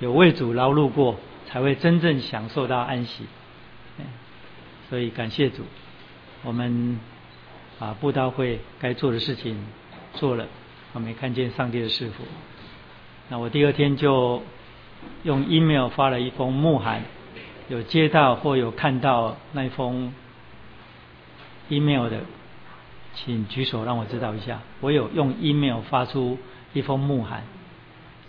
[0.00, 3.24] 有为主劳碌过，才会真正享受到安息。
[4.88, 5.64] 所以感谢主，
[6.42, 6.98] 我们
[7.78, 9.66] 把布道会该做的事情
[10.14, 10.46] 做了，
[10.94, 12.24] 我没看见上帝的师傅。
[13.28, 14.42] 那我第二天就
[15.24, 17.02] 用 email 发了一封牧函，
[17.68, 20.14] 有接到或有看到那封
[21.68, 22.22] email 的，
[23.14, 24.60] 请举手让我知道一下。
[24.80, 26.38] 我有用 email 发出
[26.72, 27.42] 一封牧函，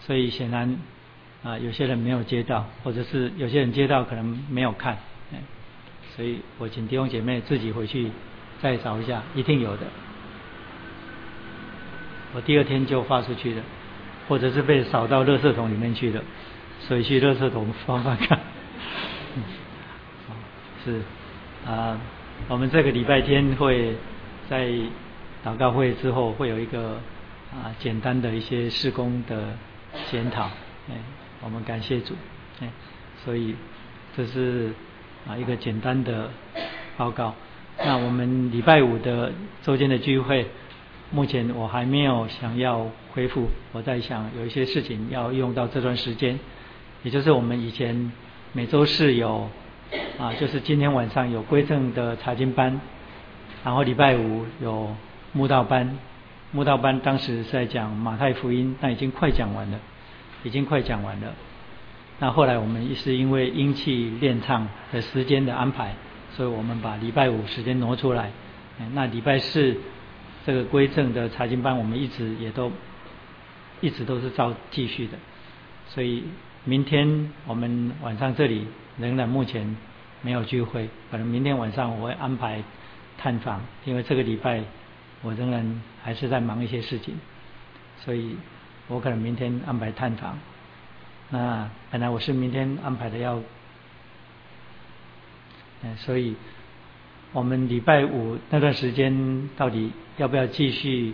[0.01, 0.77] 所以显然
[1.43, 4.97] 啊，有些人没有接到，或者是有些人接到可能没有看，
[6.15, 8.11] 所以我请弟兄姐妹自己回去
[8.61, 9.83] 再找一下，一定有的。
[12.35, 13.61] 我第二天就发出去的。
[14.27, 16.21] 或者是被扫到垃圾桶里面去了，
[16.81, 18.39] 所以去垃圾桶翻翻看。
[20.85, 21.01] 是
[21.65, 21.99] 啊，
[22.47, 23.95] 我们这个礼拜天会
[24.47, 24.69] 在
[25.43, 27.01] 祷告会之后会有一个
[27.51, 29.57] 啊简单的一些施工的
[30.11, 30.43] 检讨，
[30.87, 30.93] 哎，
[31.43, 32.13] 我们感谢主，
[32.61, 32.69] 哎，
[33.23, 33.55] 所以
[34.15, 34.71] 这是
[35.27, 36.29] 啊一个简单的
[36.97, 37.33] 报告。
[37.83, 39.31] 那我们礼拜五的
[39.63, 40.45] 周间的聚会。
[41.11, 46.37] 目前我还没有想要恢复，我在想有一些事情要用到这段时间，
[47.01, 48.11] 也就是我们以前
[48.53, 49.49] 每周四有
[50.19, 52.79] 啊，就是今天晚上有归正的查经班，
[53.63, 54.95] 然后礼拜五有
[55.33, 55.97] 慕道班，
[56.51, 59.79] 慕道班当时在讲马太福音，那已经快讲完了，
[60.43, 61.33] 已经快讲完了。
[62.19, 65.93] 那后来我们也是因为音气练唱的时间的安排，
[66.35, 68.31] 所以我们把礼拜五时间挪出来，
[68.93, 69.75] 那礼拜四。
[70.45, 72.71] 这个归正的查经班，我们一直也都
[73.81, 75.13] 一直都是照继续的，
[75.89, 76.23] 所以
[76.63, 78.65] 明天我们晚上这里
[78.97, 79.77] 仍然目前
[80.23, 82.63] 没有聚会，可能明天晚上我会安排
[83.17, 84.63] 探访，因为这个礼拜
[85.21, 87.15] 我仍然还是在忙一些事情，
[87.99, 88.35] 所以
[88.89, 90.37] 我可能明天安排探访。
[91.29, 93.41] 那本来我是明天安排的要，
[95.83, 96.35] 嗯，所以。
[97.31, 101.13] 我们礼拜五那段时间到底要不要继续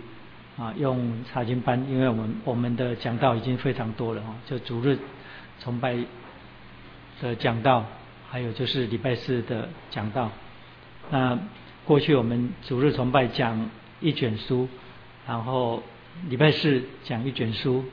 [0.56, 1.78] 啊用查经班？
[1.90, 4.98] 因为我们我们的讲道已经非常多了哈，就主日
[5.60, 5.94] 崇拜
[7.20, 7.84] 的讲道，
[8.30, 10.30] 还有就是礼拜四的讲道。
[11.10, 11.38] 那
[11.84, 13.68] 过去我们主日崇拜讲
[14.00, 14.66] 一卷书，
[15.26, 15.82] 然后
[16.28, 17.84] 礼拜四讲一卷书。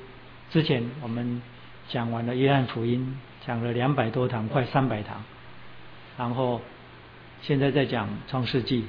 [0.52, 1.42] 之前我们
[1.90, 5.24] 讲完了约翰福音，讲了两百多堂，快三百堂，
[6.18, 6.62] 然后。
[7.46, 8.86] 现在在讲创世纪，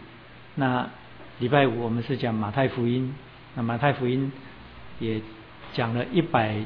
[0.55, 0.89] 那
[1.41, 3.13] 礼拜五我们是讲马太福音，
[3.57, 4.31] 那马太福音
[5.01, 5.21] 也
[5.73, 6.65] 讲了一百，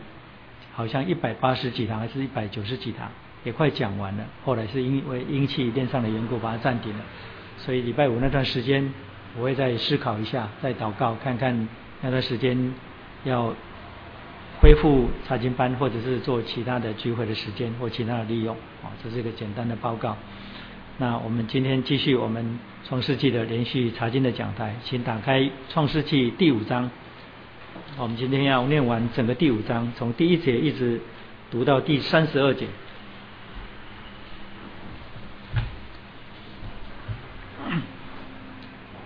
[0.74, 3.10] 好像一百八十几堂还是一百九十几堂，
[3.42, 4.24] 也快讲完了。
[4.44, 7.02] 后来是因为阴气练上的缘故，把它暂停了。
[7.56, 8.92] 所以礼拜五那段时间，
[9.38, 11.66] 我会再思考一下，再祷告，看看
[12.00, 12.74] 那段时间
[13.24, 13.54] 要
[14.60, 18.54] 恢复查经班，或者是做其他的聚会的时间或其他的利用。
[18.82, 20.16] 啊，这是一个简单的报告。
[20.98, 26.90] 那我们今天继续我们创世纪的连续查经的讲台，请打开创世纪第五章。
[27.96, 31.00] 我们今天要念完整个第五章，从第一节一直
[31.50, 32.66] 读到第三十二节。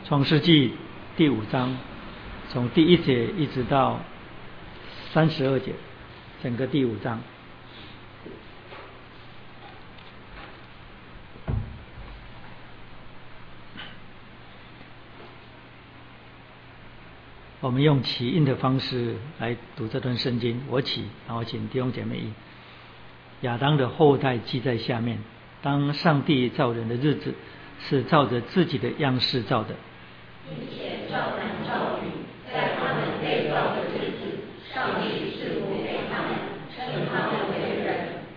[0.04, 0.74] 创世纪
[1.16, 1.76] 第五章，
[2.52, 3.98] 从第一节一直到
[5.14, 5.72] 三十二节，
[6.42, 7.18] 整个第五章。
[17.62, 20.60] 我们用起印的方式来读这段圣经。
[20.68, 22.34] 我起，然后请弟兄姐妹印。
[23.40, 25.18] 亚当的后代记在下面。
[25.62, 27.32] 当上帝造人的日子，
[27.88, 29.74] 是照着自己的样式造的。
[30.50, 31.32] 一切照，
[33.52, 36.30] 造的日子，上帝赐福给他们，
[37.12, 37.94] 他们为人。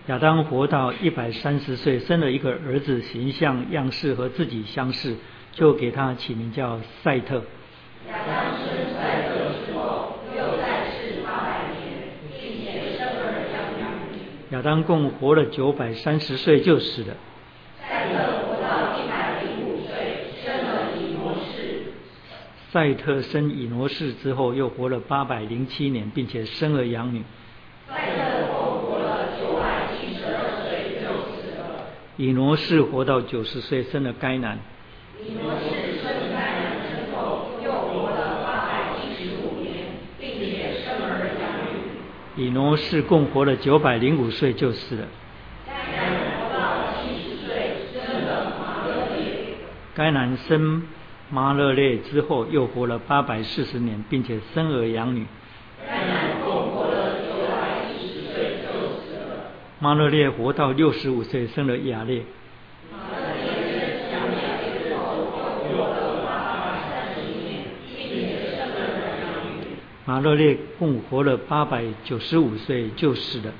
[0.08, 5.16] 亚当活到一百三十岁，生了一个儿子，形象样式和自己相似，
[5.52, 7.42] 就给他起名叫赛特。
[8.08, 9.34] 亚当生赛特
[9.66, 13.56] 之后，又在世八百年，并且生儿养
[14.12, 14.20] 女。
[14.50, 17.16] 亚当共活了九百三十岁就死了。
[17.80, 21.94] 赛特活到一百零五岁，生了以挪士。
[22.72, 27.22] 赛特生以挪士之后，又活了八百零七年，并且生儿养女。
[27.88, 31.86] 赛特共活了九百七十二岁就死了。
[32.16, 34.58] 以挪士活到九十岁，生了该男。
[35.18, 36.66] 以挪士生该男。
[42.38, 45.06] 以挪士共活了九百零五岁就死了。
[45.66, 49.56] 该男活到七十岁，生了马勒列。
[49.94, 50.82] 该男生
[51.28, 55.26] 马勒列之后，又活了八百四十年，并且生儿养女。
[59.80, 62.22] 马勒列活到六十五岁，生了雅列。
[70.04, 73.52] 马勒列共活了八百九十五岁就死了。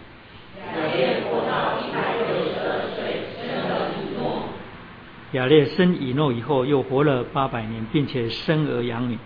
[5.37, 9.19] 雅列生以诺以后，又活了八百年，并且生儿养女。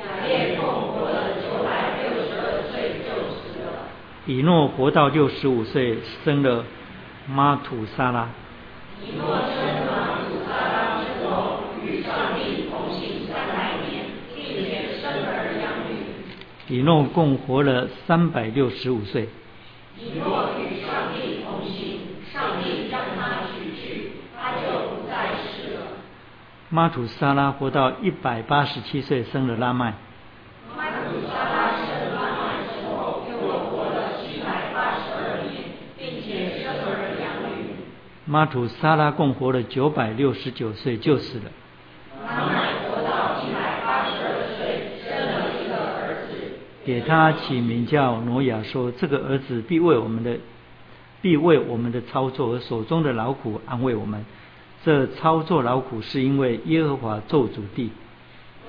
[0.00, 3.84] 雅列共活了九百六十二岁就死了。
[4.24, 6.64] 以诺活到六十五岁，生了
[7.28, 8.30] 马土沙拉。
[9.02, 16.74] 以诺生马土沙拉之后，与上帝同行三百年，并且生儿养女。
[16.74, 19.28] 以诺共活了三百六十五岁。
[19.98, 22.00] 以诺与上帝同行，
[22.32, 25.80] 上帝将他取去，他就不再世了。
[26.74, 29.92] 马土沙拉活到一百八十七岁，生了拉麦。
[30.74, 35.64] 马土沙拉生拉麦之后，又活了七百八十二年，
[35.98, 37.74] 并且生儿养女。
[38.24, 41.50] 马土沙拉共活了九百六十九岁就死了。
[42.26, 50.38] 拉麦活到一百八十二岁，生了一个儿子，给他起名叫挪亚，说这个儿子必为我们的，
[51.20, 54.24] 必为我们的操作和手中的劳苦安慰我们。
[54.84, 57.92] 这操作劳苦是因为耶和华做主地。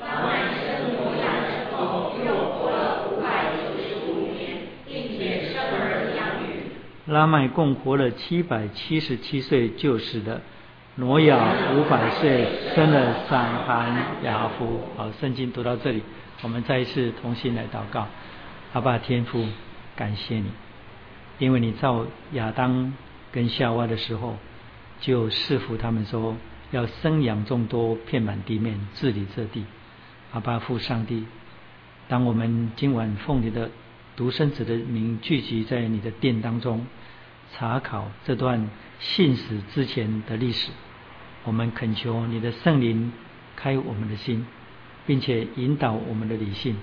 [0.02, 7.14] 拉麦生挪亚之后，又活了五百九十五年，并且生儿养女。
[7.14, 10.42] 拉麦共活了七百七十七岁就死了。
[10.96, 12.46] 挪亚五百岁
[12.76, 14.82] 生了闪含雅夫。
[14.96, 16.04] 好，圣经读到这里，
[16.44, 18.06] 我们再一次同心来祷告。
[18.74, 19.44] 阿爸天父，
[19.96, 20.52] 感谢你，
[21.40, 22.94] 因为你造亚当
[23.32, 24.36] 跟夏娃的时候，
[25.04, 26.38] 就赐福他们说
[26.72, 29.66] 要生养众多，遍满地面，治理这地。
[30.32, 31.26] 阿爸父上帝，
[32.08, 33.70] 当我们今晚奉你的
[34.16, 36.88] 独生子的名聚集在你的殿当中，
[37.54, 38.70] 查考这段
[39.00, 40.72] 信史之前的历史，
[41.44, 43.12] 我们恳求你的圣灵
[43.58, 44.48] 开我们的心，
[45.06, 46.78] 并且引导我们的理性，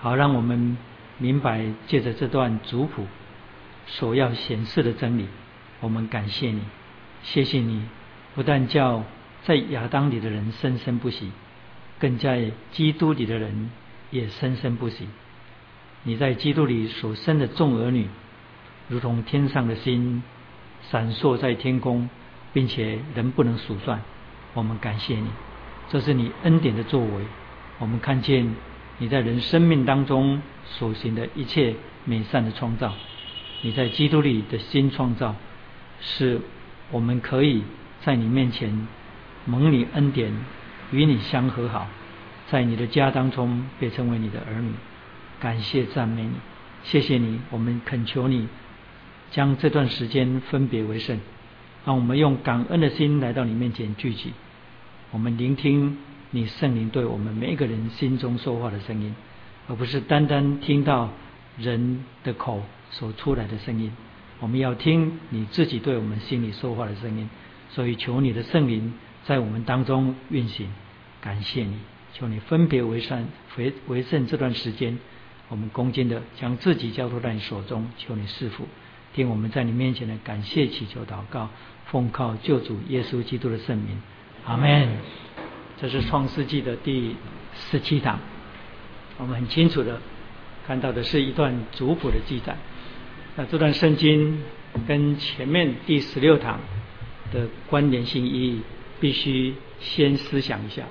[0.00, 0.78] 好让我们
[1.18, 3.06] 明白借着这段族谱
[3.86, 5.26] 所要显示的真理。
[5.80, 6.62] 我们感谢你，
[7.22, 7.82] 谢谢你，
[8.34, 9.04] 不但叫
[9.44, 11.30] 在亚当里的人生生不息，
[11.98, 13.70] 更在基督里的人
[14.10, 15.08] 也生生不息。
[16.04, 18.06] 你在基督里所生的众儿女，
[18.88, 20.22] 如同天上的星，
[20.90, 22.08] 闪烁在天空，
[22.52, 24.00] 并且人不能数算。
[24.54, 25.28] 我们感谢你，
[25.90, 27.24] 这是你恩典的作为。
[27.78, 28.54] 我们看见
[28.98, 31.74] 你在人生命当中所行的一切
[32.04, 32.94] 美善的创造，
[33.62, 35.34] 你在基督里的新创造，
[36.00, 36.40] 是
[36.90, 37.62] 我们可以
[38.02, 38.86] 在你面前
[39.44, 40.32] 蒙你恩典，
[40.90, 41.86] 与你相和好，
[42.50, 44.72] 在你的家当中被称为你的儿女。
[45.40, 46.32] 感谢赞美你，
[46.84, 48.48] 谢谢你，我们恳求你
[49.30, 51.20] 将这段时间分别为圣，
[51.84, 54.32] 让我们用感恩的心来到你面前聚集，
[55.10, 55.98] 我们聆听
[56.30, 59.14] 你圣灵对我们每一个人心中说话的声音，
[59.68, 61.10] 而不是单单听到
[61.56, 63.92] 人的口所出来的声音。
[64.40, 67.28] 我们要听你自己对我们心里说话的声音，
[67.70, 68.94] 所以求你的圣灵
[69.24, 70.68] 在我们当中运行。
[71.20, 71.76] 感谢你，
[72.14, 73.26] 求你分别为善
[73.56, 74.96] 为为圣这段时间。
[75.48, 78.68] 我们恭敬的将自己交托在你手中，求你赐福，
[79.14, 81.48] 听我们在你面前的感谢祈求祷告，
[81.86, 84.00] 奉靠救主耶稣基督的圣名，
[84.44, 84.88] 阿门。
[85.80, 87.16] 这是创世纪的第
[87.54, 88.18] 十七堂，
[89.16, 90.00] 我们很清楚的
[90.66, 92.56] 看到的是一段族谱的记载。
[93.38, 94.42] 那这段圣经
[94.88, 96.58] 跟前面第十六堂
[97.32, 98.62] 的关联性意义，
[98.98, 100.82] 必须先思想一下。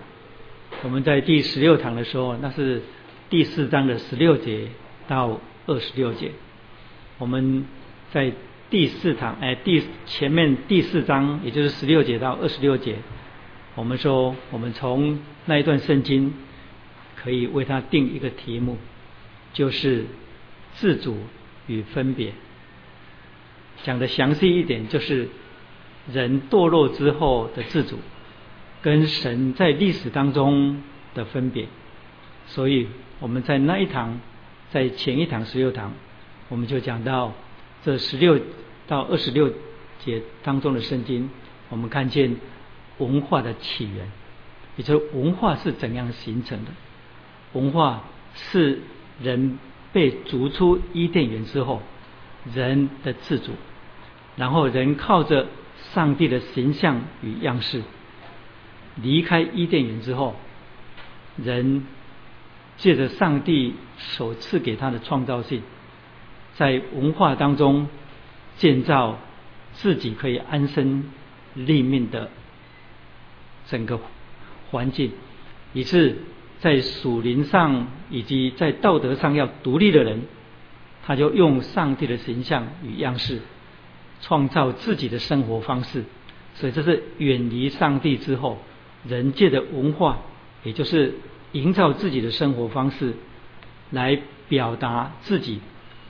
[0.81, 2.81] 我们在第十六堂的时候，那是。
[3.29, 4.69] 第四章的十六节
[5.05, 6.31] 到二十六节，
[7.17, 7.65] 我们
[8.13, 8.31] 在
[8.69, 12.95] 第四堂哎第前面第四章，也就是十六节到二十六节，
[13.75, 16.33] 我们说我们从那一段圣经
[17.17, 18.77] 可以为它定一个题目，
[19.51, 20.05] 就是
[20.75, 21.17] 自主
[21.67, 22.33] 与分别。
[23.83, 25.29] 讲的详细一点，就是
[26.12, 28.00] 人堕落之后的自主，
[28.81, 30.81] 跟神在历史当中
[31.13, 31.67] 的分别，
[32.47, 32.88] 所以。
[33.19, 34.19] 我们在那一堂，
[34.69, 35.91] 在前一堂十六堂，
[36.50, 37.33] 我们就讲到
[37.83, 38.39] 这十六
[38.86, 39.51] 到二十六
[40.05, 41.27] 节当中的圣经，
[41.69, 42.36] 我们看见
[43.00, 44.12] 文化的起源，
[44.75, 46.71] 也就是文化是怎样形成的。
[47.53, 48.03] 文化
[48.36, 48.81] 是
[49.19, 49.57] 人
[49.94, 51.82] 被逐出伊甸园之后，
[52.53, 53.51] 人的自主，
[54.36, 55.48] 然后人靠着
[55.94, 57.84] 上帝的形象与样式
[58.96, 60.36] 离开伊甸园之后，
[61.38, 61.86] 人。
[62.79, 65.63] 借着上帝所赐给他的创造性，
[66.53, 67.88] 在文化当中
[68.58, 69.17] 建造
[69.74, 71.06] 自己可以安身
[71.56, 72.29] 立命的
[73.65, 74.00] 整个
[74.70, 75.12] 环境，
[75.74, 76.20] 以致
[76.59, 80.21] 在属灵上以及在道德上要独立的人，
[81.05, 83.39] 他就用上帝的形象与样式，
[84.21, 86.03] 创造自己的生活方式。
[86.55, 88.57] 所以这是远离上帝之后，
[89.07, 90.19] 人界的文化，
[90.63, 91.13] 也就是
[91.51, 93.13] 营造自己的生活方式，
[93.91, 95.59] 来表达自己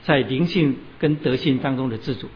[0.04, 2.28] 在灵性跟德性当中的自主。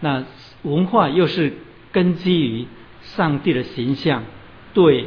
[0.00, 0.24] 那
[0.62, 1.52] 文化又是
[1.92, 2.66] 根基于
[3.02, 4.24] 上帝的形象
[4.72, 5.06] 对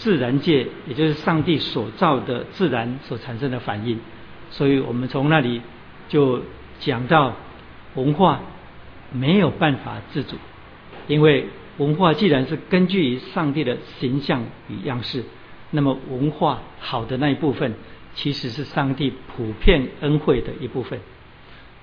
[0.00, 4.00] 自然界，也就是上帝所造的自然所产生的反应。
[4.50, 5.62] 所以我们从那里
[6.08, 6.42] 就
[6.80, 7.36] 讲到
[7.94, 8.40] 文化
[9.12, 10.36] 没有办法自主，
[11.06, 11.46] 因为。
[11.78, 15.24] 文化既然是根据于上帝的形象与样式，
[15.70, 17.72] 那么文化好的那一部分，
[18.14, 21.00] 其实是上帝普遍恩惠的一部分。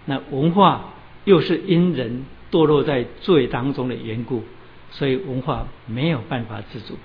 [0.06, 0.94] 那文化
[1.26, 4.44] 又是因人堕落在罪当中的缘故，
[4.92, 6.96] 所以文化没有办法自主。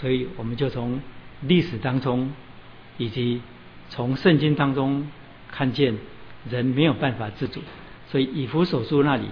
[0.00, 1.00] 所以我们就从
[1.42, 2.32] 历史当中，
[2.98, 3.42] 以及
[3.90, 5.08] 从圣经当中
[5.50, 5.98] 看见
[6.48, 7.60] 人没有办法自主。
[8.08, 9.26] 所以以弗所书那里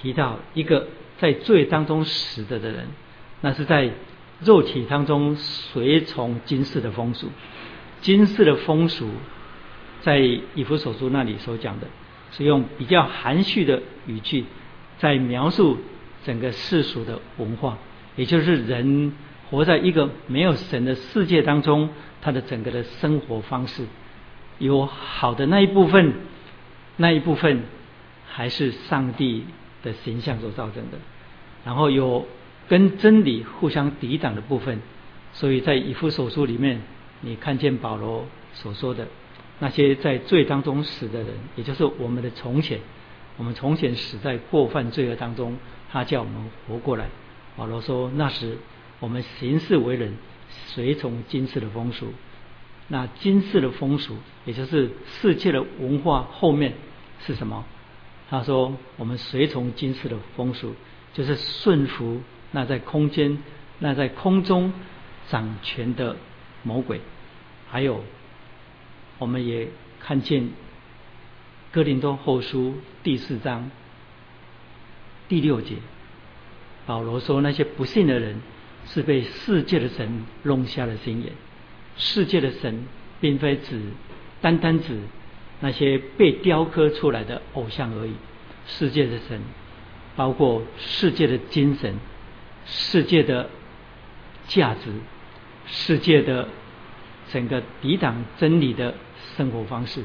[0.00, 0.86] 提到一个。
[1.20, 2.86] 在罪当中死的的人，
[3.40, 3.90] 那是在
[4.40, 7.28] 肉体当中随从今世的风俗。
[8.00, 9.10] 今世的风俗，
[10.00, 11.88] 在以弗所书那里所讲的，
[12.30, 14.44] 是用比较含蓄的语句，
[14.98, 15.78] 在描述
[16.24, 17.78] 整个世俗的文化，
[18.14, 19.12] 也就是人
[19.50, 21.90] 活在一个没有神的世界当中，
[22.22, 23.84] 他的整个的生活方式，
[24.58, 26.14] 有好的那一部分，
[26.96, 27.62] 那一部分
[28.26, 29.44] 还是上帝。
[29.80, 30.98] 的形象所造成的，
[31.64, 32.26] 然后有
[32.68, 34.80] 跟真理互相抵挡的部分，
[35.32, 36.82] 所以在以弗所书里面，
[37.20, 39.06] 你看见保罗所说的
[39.60, 42.80] 那些在罪当中死的人，也就是我们的从前，
[43.36, 45.56] 我们从前死在过犯罪恶当中，
[45.92, 47.06] 他叫我们活过来。
[47.56, 48.58] 保罗说，那时
[49.00, 50.14] 我们行事为人，
[50.48, 52.12] 随从今世的风俗，
[52.88, 56.74] 那今世的风俗，也就是世界的文化后面
[57.24, 57.64] 是什么？
[58.30, 60.74] 他说：“我们随从今世的风俗，
[61.14, 63.38] 就是顺服那在空间、
[63.78, 64.72] 那在空中
[65.28, 66.16] 掌权的
[66.62, 67.00] 魔鬼。
[67.70, 68.04] 还有，
[69.18, 69.68] 我们也
[70.00, 70.50] 看见
[71.72, 73.70] 哥林多后书第四章
[75.28, 75.76] 第六节，
[76.84, 78.40] 保罗说那些不信的人
[78.88, 81.32] 是被世界的神弄瞎了心眼。
[81.96, 82.84] 世界的神
[83.20, 83.80] 并非指
[84.40, 84.98] 单单指。”
[85.60, 88.12] 那些被雕刻出来的偶像而已。
[88.64, 89.40] 世界的神，
[90.14, 91.96] 包括世界的精神、
[92.64, 93.50] 世界的
[94.46, 94.92] 价值、
[95.66, 96.46] 世界的
[97.32, 98.94] 整个抵挡真理的
[99.36, 100.04] 生活方式。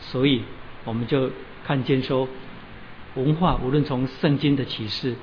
[0.00, 0.42] 所以，
[0.84, 1.30] 我们就
[1.66, 2.28] 看见说，
[3.14, 5.14] 文化无论从圣经的启示，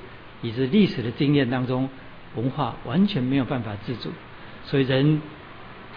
[0.42, 1.88] 以及历史的经验当中，
[2.36, 4.10] 文化完全没有办法自主。
[4.64, 5.20] 所以，人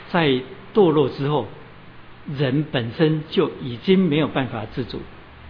[0.09, 0.41] 在
[0.73, 1.47] 堕落之后。
[2.39, 4.99] 人本身就已经没有办法自主，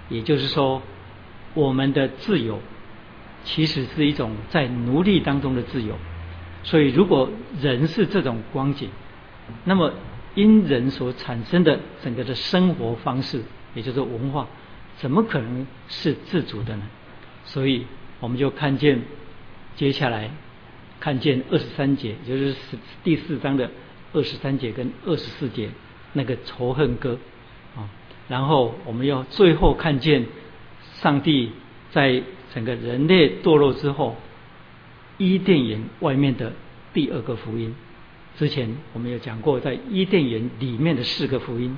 [0.09, 0.81] 也就是说，
[1.53, 2.59] 我们的自由
[3.45, 5.95] 其实是一种在奴隶当中的自由。
[6.63, 7.29] 所以，如果
[7.61, 8.89] 人是这种光景，
[9.63, 9.93] 那么
[10.33, 13.41] 因人所产生的整个的生活方式，
[13.73, 14.45] 也就是文化，
[14.97, 16.83] 怎么可能是自主的呢？
[17.45, 17.85] 所以，
[18.19, 19.01] 我们就看见
[19.77, 20.29] 接下来
[21.05, 22.55] 看见二十三节，就是
[23.03, 23.69] 第四章的
[24.11, 25.69] 二十三节跟二十四节。
[26.13, 27.19] 那个仇恨歌
[27.75, 27.87] 啊，
[28.27, 30.25] 然后我们要最后看见
[30.95, 31.51] 上帝
[31.91, 32.23] 在
[32.55, 34.15] 整个人类堕落之后，
[35.19, 36.53] 伊甸园外面的
[36.91, 37.75] 第二个福音。
[38.39, 41.77] 之前我们有讲过，在伊甸园里面的四个福音，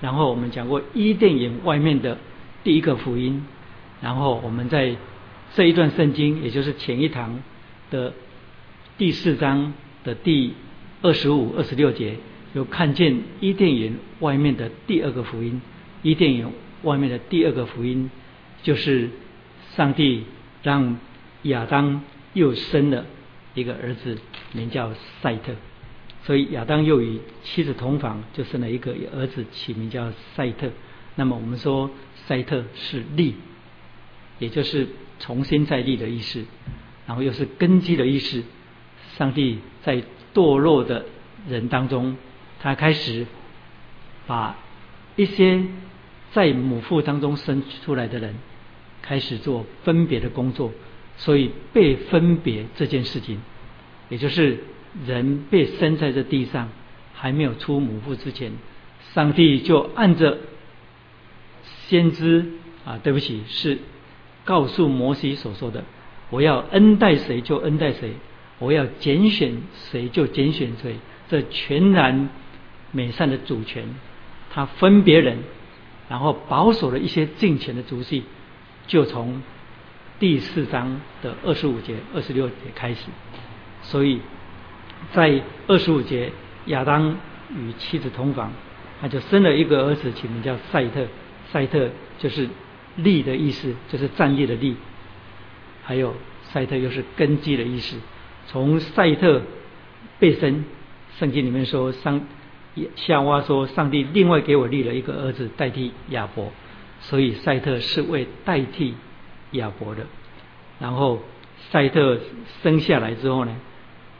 [0.00, 2.16] 然后我们讲过伊甸园外面的
[2.64, 3.44] 第一个福音，
[4.00, 4.96] 然后我们在
[5.54, 7.42] 这一段圣经，也就是前一堂
[7.90, 8.14] 的
[9.02, 10.54] 第四章的第
[11.02, 12.18] 二十五、二十六节。
[12.54, 15.60] 有看见伊甸园外面的第二个福音，
[16.04, 16.48] 伊甸园
[16.84, 18.12] 外面的第二个福音，
[18.62, 19.10] 就是
[19.74, 20.22] 上帝
[20.62, 21.00] 让
[21.42, 23.04] 亚当又生了
[23.56, 24.16] 一个儿子，
[24.52, 25.52] 名叫赛特，
[26.22, 30.70] 所以亚当又与妻子同房，就生了一个儿子，起名叫赛特。
[31.16, 31.90] 那么我们说
[32.28, 33.34] 赛特是立，
[34.38, 34.86] 也就是
[35.18, 36.44] 重新再立的意思，
[37.08, 38.44] 然后又是根基的意思。
[39.16, 40.02] 上帝在
[40.34, 41.04] 堕落的
[41.48, 42.16] 人当中。
[42.64, 43.26] 他开始
[44.28, 44.56] 把
[45.16, 45.64] 一些
[46.30, 48.36] 在母腹当中生出来的人
[49.02, 50.70] 开始做分别的工作，
[51.16, 53.40] 所以被分别这件事情，
[54.10, 54.60] 也就是
[55.04, 56.68] 人被生在这地上
[57.14, 58.52] 还没有出母腹之前，
[59.12, 60.38] 上帝就按着
[61.88, 62.46] 先知
[62.84, 63.78] 啊，对不起，是
[64.44, 65.82] 告诉摩西所说的
[66.30, 68.12] ：“我要恩待谁就恩待谁，
[68.62, 69.52] 我要拣选
[69.90, 70.96] 谁就拣选谁。”
[71.28, 72.28] 这全然
[72.90, 73.84] 美善的主权，
[74.50, 75.38] 他分别人，
[76.08, 78.24] 然后保守了一些近前的族系，
[78.86, 79.42] 就从
[80.18, 83.06] 第四章的二十五节、二十六节开始。
[83.80, 84.20] 所以
[85.12, 86.30] 在二十五节，
[86.66, 87.16] 亚当
[87.50, 88.52] 与妻子同房，
[89.00, 91.06] 他就生了一个儿子，起名叫赛特。
[91.50, 91.88] 赛特
[92.18, 92.46] 就是
[92.96, 94.76] 利的意思，就是站立的利。
[95.82, 97.96] 还有赛特又是根基的意思。
[98.52, 99.42] 从赛特
[100.20, 100.64] 被生。
[101.18, 102.22] 圣经里面说，上
[102.96, 106.50] 夏娃说，上帝另外给我立了一个儿子代替亚伯，
[107.02, 108.94] 所以赛特是为代替
[109.50, 110.06] 亚伯的。
[110.80, 111.20] 然后
[111.70, 112.18] 赛特
[112.62, 113.54] 生下来之后呢，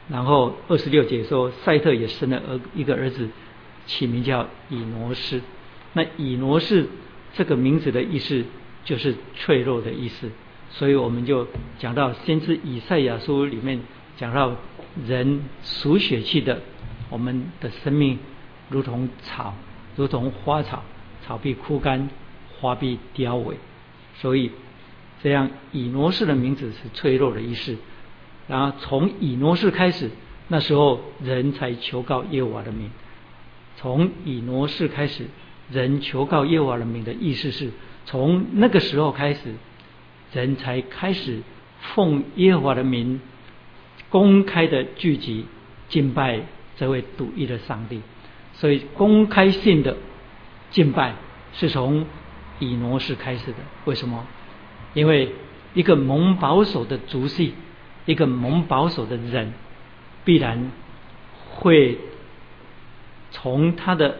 [0.07, 3.27] 然后二十六节说，赛特也生了儿一个儿子，
[3.87, 5.41] 起名叫以挪士。
[5.93, 6.85] 那以挪士
[7.33, 8.45] 这个名字的意思
[8.85, 10.29] 就是脆弱的意思，
[10.69, 11.47] 所以我们就
[11.79, 13.81] 讲到先知以赛亚书里面
[14.23, 14.55] 讲到
[15.05, 16.61] 人属血气的。
[17.09, 18.17] 我们的生命
[18.69, 19.53] 如同草，
[19.97, 20.81] 如同花草，
[21.25, 22.09] 草必枯干，
[22.57, 23.55] 花必凋萎。
[24.15, 24.49] 所以，
[25.21, 27.75] 这样以挪士的名字是脆弱的意思。
[28.47, 30.09] 然后从以挪士开始，
[30.47, 32.89] 那时候人才求告耶和华的名。
[33.75, 35.25] 从以挪士开始，
[35.69, 37.71] 人求告耶和华的名的意思是
[38.05, 39.53] 从那个时候开始，
[40.31, 41.41] 人才开始
[41.93, 43.19] 奉耶和华的名
[44.13, 45.47] 公开的聚集
[45.89, 46.43] 敬拜。
[46.75, 48.01] 这位独一的上帝，
[48.55, 49.95] 所以公开性的
[50.71, 51.13] 敬拜
[51.53, 52.07] 是从
[52.57, 53.57] 以挪士开始的。
[53.85, 54.25] 为什么？
[54.95, 55.31] 因为
[55.75, 57.53] 一个蒙保守的族系，
[58.05, 59.53] 一个蒙保守的人，
[60.25, 60.71] 必然
[61.51, 61.99] 会
[63.29, 64.17] 从他的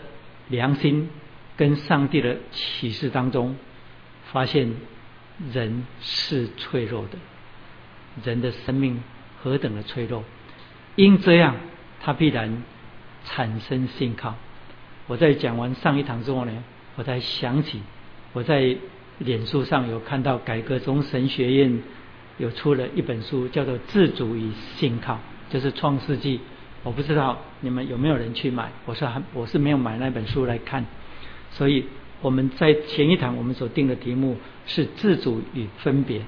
[0.47, 1.09] 良心
[1.57, 3.55] 跟上帝的启示当中，
[4.31, 4.71] 发现
[5.51, 7.17] 人是脆弱的，
[8.23, 9.01] 人的生命
[9.43, 10.23] 何等的脆弱。
[10.95, 11.55] 因这样。
[12.05, 12.61] 他必然
[13.23, 14.35] 产生信靠。
[15.07, 16.51] 我在讲完上一堂之后呢，
[16.97, 17.81] 我才想起
[18.33, 18.75] 我在
[19.19, 21.81] 脸书上有看到改革中神学院
[22.39, 25.13] 有出了一本书，叫做《自主与信靠》，
[25.49, 26.41] 就是创世纪。
[26.83, 28.69] 我不知道你们有没有人去买？
[28.85, 30.85] 我是还我是没有买那本书来看。
[31.51, 31.85] 所以
[32.19, 36.21] 我们在前一堂我们所定的题目是自主与分别。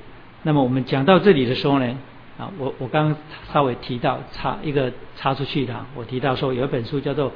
[0.44, 1.98] 那么我们讲到这里的时候呢？
[2.38, 3.18] 啊，我我刚刚
[3.54, 7.32] 稍微提到插一个插出去的，我提到说有一本书叫做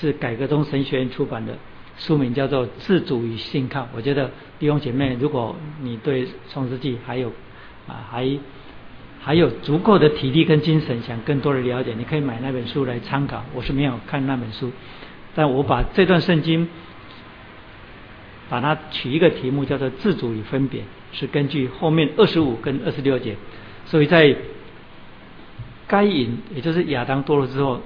[0.00, 1.56] 是改革中神学院出版的，
[1.96, 3.82] 书名叫做《自主与信靠》。
[3.94, 4.28] 我觉得
[4.58, 7.28] 弟兄姐妹，如果你对创世纪还有
[7.86, 8.28] 啊还
[9.20, 13.44] 还有足够的体力跟精神，想更多的了解，你可以买那本书来参考。
[13.54, 14.72] 我是没有看那本书，
[15.36, 16.68] 但我把这段圣经
[18.48, 23.36] 把它取一个题目叫做“自主与分别”，是根据后面二十五跟二十六节。
[23.88, 24.36] 所以在
[25.86, 27.80] 该隐，也就是亚当堕落之后，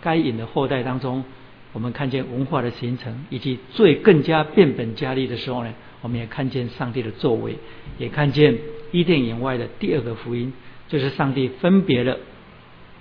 [0.00, 1.24] 该隐的后代当中，
[1.72, 7.56] 我们看见文化的形成，以及罪更加变本加厉的时候呢，我们也看见上帝的作为，
[7.98, 8.58] 也看见
[8.90, 10.52] 伊甸园外的第二个福音，
[10.88, 12.18] 就是上帝分别了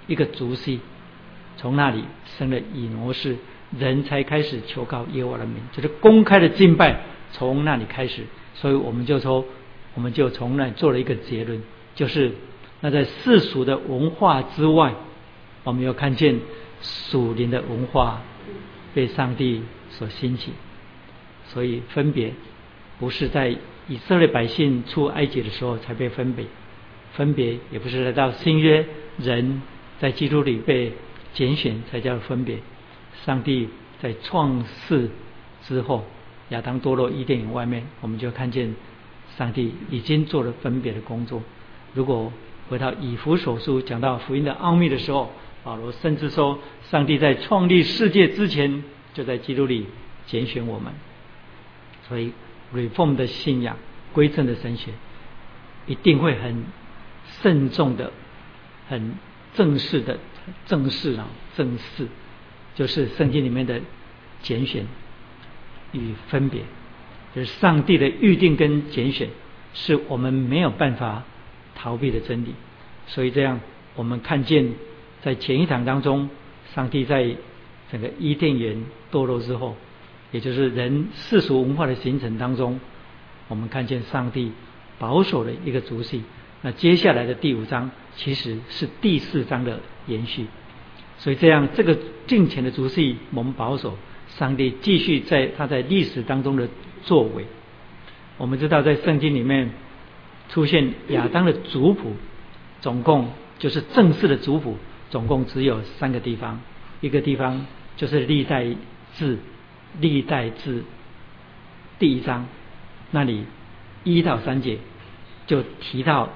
[0.06, 0.80] 一个族系，
[1.58, 2.04] 从那里
[2.38, 3.36] 生了以挪士，
[3.75, 8.21] 人才开始求告耶和华的名，就是公开的敬拜从那里开始，
[8.54, 9.43] 所以我们就说，
[9.95, 11.60] 我们就从那做了一个结论。
[11.99, 12.31] 就是
[12.79, 14.95] 那在世俗的文化之外，
[15.65, 16.39] 我们要看见
[16.81, 18.21] 属灵的文化
[18.93, 20.53] 被上帝所兴起，
[21.49, 22.33] 所以分别
[22.99, 23.53] 不是在
[23.89, 26.45] 以色列百姓出埃及的时候才被分别，
[27.12, 28.85] 分别也不是来到新约
[29.17, 29.62] 人
[29.99, 30.93] 在基督里被
[31.33, 32.59] 拣选才叫分别。
[33.25, 33.67] 上帝
[34.01, 35.09] 在创世
[35.63, 36.05] 之后，
[36.47, 38.73] 亚当堕落伊甸园外面，我们就看见
[39.38, 41.43] 上帝已经做了分别的工作。
[41.93, 42.32] 如果
[42.69, 45.32] 回到以弗所书讲到福音的奥秘的时候，
[45.63, 49.88] 保罗甚至说，上帝在创立世界之前就在基督里
[50.28, 50.93] 拣选我们。
[52.08, 52.32] 所以
[52.73, 53.78] ，reform 的信仰、
[54.13, 54.91] 归正的神学，
[55.88, 56.63] 一定会很
[57.41, 58.12] 慎重的、
[58.88, 59.15] 很
[59.54, 60.17] 正式的、
[60.65, 62.08] 正式啊，正式，
[62.75, 63.82] 就是圣经里面的
[64.41, 64.86] 拣选
[65.91, 66.62] 与分别，
[67.36, 69.30] 就是上帝的预定跟拣选，
[69.73, 71.23] 是我们没有办法。
[71.81, 72.53] 逃避的真理，
[73.07, 73.61] 所以这样
[73.95, 74.73] 我们看见，
[75.21, 76.29] 在前一堂当中，
[76.75, 77.33] 上帝在
[77.89, 79.77] 整个伊甸园堕落之后，
[80.33, 82.79] 也就是人世俗文化的形成当中，
[83.47, 84.51] 我们看见上帝
[84.99, 86.21] 保守的一个足迹。
[86.61, 90.45] 那接下来的第五章其实是第四章的延续，
[91.17, 96.67] 所以这样这个近前的足迹我们保守，上帝继续在他在历史当中的
[97.03, 97.45] 作为。
[98.37, 99.71] 我们知道在圣经里面
[100.49, 102.13] 出现亚当的族谱，
[102.81, 104.77] 总共就是正式的族谱，
[105.09, 106.59] 总共只有三个地方，
[107.01, 108.65] 一个地方就是历代
[109.13, 109.38] 志，
[109.99, 110.83] 历代志
[111.99, 112.47] 第一章
[113.12, 113.45] 那里
[114.03, 114.79] 一到三节
[115.45, 116.29] 就提到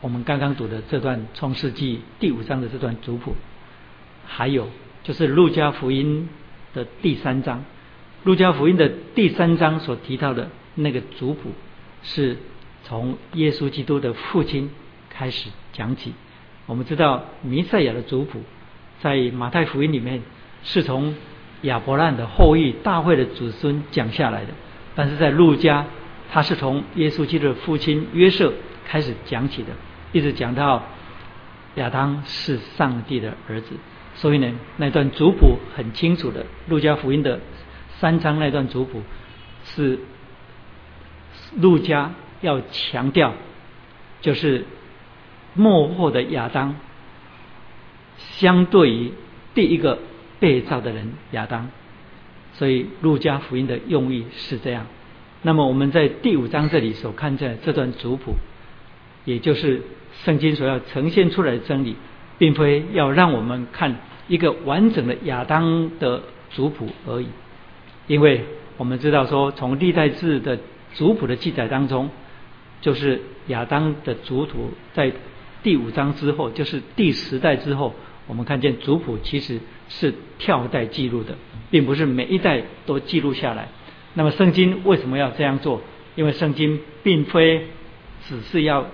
[0.00, 3.34] 我们刚刚读的这段创世纪第五章的这段族谱，
[4.26, 4.68] 还有
[5.02, 6.28] 就是路加福音
[6.74, 7.64] 的第三章，
[8.24, 11.50] 路加福音的第三章所提到的那个族谱
[12.02, 12.36] 是
[12.92, 14.70] 从耶稣基督的父亲
[15.08, 16.12] 开始讲起。
[16.66, 18.42] 我们知道弥赛亚的族谱
[19.00, 20.20] 在马太福音里面
[20.62, 21.14] 是从
[21.62, 24.52] 亚伯兰的后裔大卫的子孙讲下来的，
[24.94, 25.86] 但是在路加，
[26.30, 28.52] 他是从耶稣基督的父亲约瑟
[28.86, 29.70] 开始讲起的，
[30.12, 30.82] 一直讲到
[31.76, 33.74] 亚当是上帝的儿子。
[34.16, 37.40] 所以呢，那段族谱很清楚的，路加福音的
[38.00, 39.00] 三章那段族谱
[39.64, 39.98] 是
[41.56, 42.10] 路加
[42.42, 43.32] 要强调，
[44.20, 44.66] 就是
[45.54, 46.76] 末后的亚当，
[48.18, 49.12] 相对于
[49.54, 49.98] 第一个。
[50.42, 51.70] 被造的人亚当，
[52.54, 54.86] 所以路加福音的用意是这样。
[55.42, 58.34] 那么我们在第五章这里所看见这段族谱，
[59.24, 59.82] 也就是
[60.24, 61.94] 圣经所要呈现出来的真理，
[62.38, 63.94] 并非要让我们看
[64.26, 67.28] 一个完整的亚当的族谱而已。
[68.08, 68.44] 因为
[68.78, 70.58] 我们知道说，从历代志的
[70.92, 72.10] 族谱的记载当中，
[72.82, 75.10] 就是亚当的族谱在
[75.62, 77.94] 第五章之后，就是第十代之后。
[78.28, 81.36] 我们看见族谱其实是跳代记录的，
[81.72, 83.68] 并不是每一代都记录下来。
[84.14, 85.82] 那么圣经为什么要这样做？
[86.14, 87.66] 因为圣经并非
[88.28, 88.86] 只是要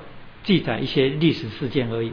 [0.44, 2.11] 记载一些历史事件而已，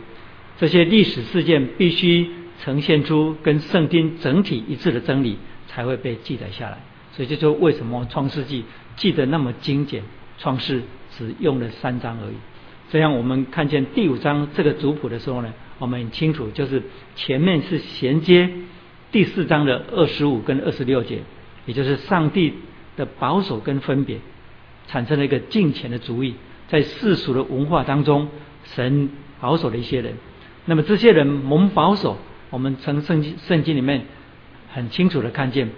[0.57, 2.29] 这些历史事件必须
[2.61, 6.77] 呈现出跟圣经整体一致的真理，才会被记载下来。
[7.13, 8.65] 所以这就为什么创世纪
[8.97, 10.03] 记得那么精简，
[10.37, 10.83] 创世
[11.17, 12.35] 只用了三章而已。
[12.91, 15.53] 这样我们看见第五章这个族谱的时候呢？
[15.77, 16.81] 我们很清楚，就是
[17.15, 18.49] 前面是衔接
[19.11, 21.19] 第四章的二十五跟二十六节，
[21.65, 22.53] 也就是上帝
[22.95, 24.19] 的保守跟分别，
[24.87, 26.35] 产生了一个敬虔的主意，
[26.69, 28.29] 在世俗的文化当中，
[28.63, 29.09] 神
[29.41, 30.13] 保守的一些人。
[30.63, 32.17] 那么这些人蒙保守，
[32.51, 34.05] 我们从圣经圣经里面
[34.71, 35.69] 很清楚的看见，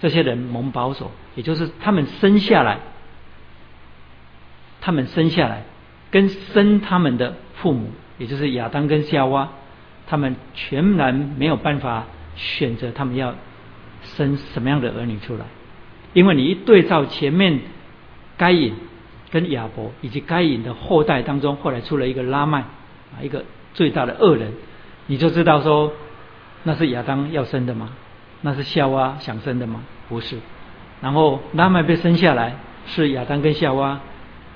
[0.00, 2.78] 这些人蒙保守，也就是他们生下来，
[4.82, 5.62] 他们生下来
[6.10, 7.88] 跟生他们的父母。
[8.18, 9.48] 也就是亚当跟夏娃，
[10.06, 12.04] 他们全然没有办法
[12.36, 13.34] 选择他们要
[14.02, 15.44] 生什么样的儿女出来，
[16.12, 17.58] 因为你一对照前面
[18.36, 18.74] 该隐
[19.30, 24.52] 跟亚伯以及该隐的后代当中，后来出了一个拉麦啊，一个最大的恶人，
[25.06, 25.92] 你就知道说
[26.62, 27.90] 那是亚当要生的吗？
[28.42, 29.80] 那是夏娃想生的吗？
[30.08, 30.36] 不是。
[31.00, 33.98] 然后拉麦被生下来，是亚当跟夏娃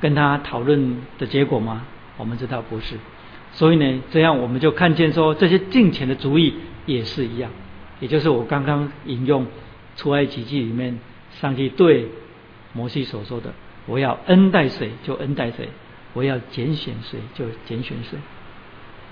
[0.00, 1.86] 跟他讨论的结果吗？
[2.16, 2.96] 我们知道不是。
[3.52, 6.54] 所以呢，这样我们就看见说，这些敬虔的主意
[6.84, 7.50] 也是一样，
[8.00, 9.46] 也就是我刚刚引用
[9.96, 10.98] 出埃及记里面
[11.40, 12.08] 上帝对
[12.74, 13.54] 摩西所说的
[13.86, 15.70] ：“我要恩待谁就恩待谁，
[16.12, 18.18] 我要拣选谁就拣选谁。”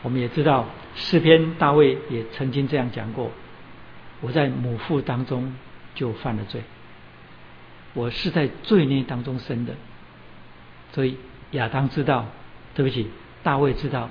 [0.03, 3.31] 我们也知道诗篇大卫也曾经这样讲过
[4.21, 5.55] ：“我在母腹当中
[5.95, 6.61] 就犯了罪，
[7.95, 9.73] 我是在罪孽当中生的。”
[10.95, 11.17] 所以
[11.51, 12.27] 亚当知道，
[12.75, 13.09] 对不起，
[13.43, 14.09] 大卫知道。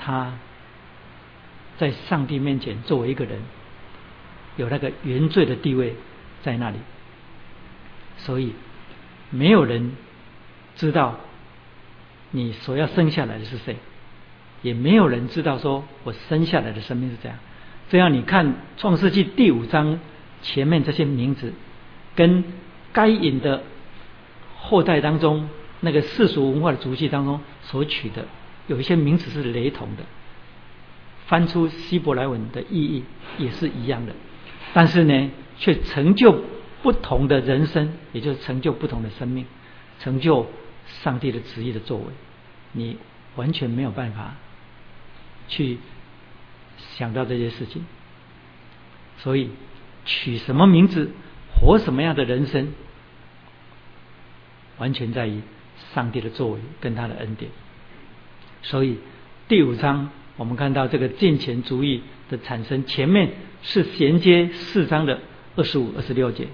[0.00, 0.34] 他
[1.76, 3.40] 在上帝面前作为一个人，
[4.56, 5.96] 有那个原罪的地位
[6.42, 6.78] 在那里，
[8.18, 8.52] 所以
[9.30, 9.96] 没有人
[10.76, 11.18] 知道
[12.30, 13.76] 你所要生下来的是谁，
[14.62, 17.38] 也没有人知道说我生下来的生命是这样。
[17.90, 19.98] 这样你看创世纪第五章
[20.42, 21.52] 前面这些名字，
[22.14, 22.44] 跟
[22.92, 23.64] 该隐的
[24.56, 25.48] 后代当中
[25.80, 28.26] 那个世俗文化的足迹当中所取的。
[28.66, 30.02] 有一些名词是雷同的，
[31.26, 33.04] 翻出希伯来文的意义
[33.38, 34.12] 也是一样的，
[34.74, 36.44] 但是呢，却成就
[36.82, 39.46] 不同的人生，也就是成就不同的生命，
[40.00, 40.46] 成就
[40.86, 42.04] 上帝的旨意的作为，
[42.72, 42.98] 你
[43.36, 44.34] 完全没有办法
[45.48, 45.78] 去
[46.76, 47.86] 想到这些事情。
[49.16, 49.50] 所以，
[50.04, 51.10] 取什么名字，
[51.54, 52.74] 活什么样的人生，
[54.76, 55.40] 完全在于
[55.94, 57.50] 上帝的作为跟他的恩典。
[58.62, 58.98] 所以
[59.48, 63.30] 第五章我们看到这个金钱主义的产生，前面
[63.62, 65.20] 是衔接四章的
[65.56, 66.48] 二十五、二十六节，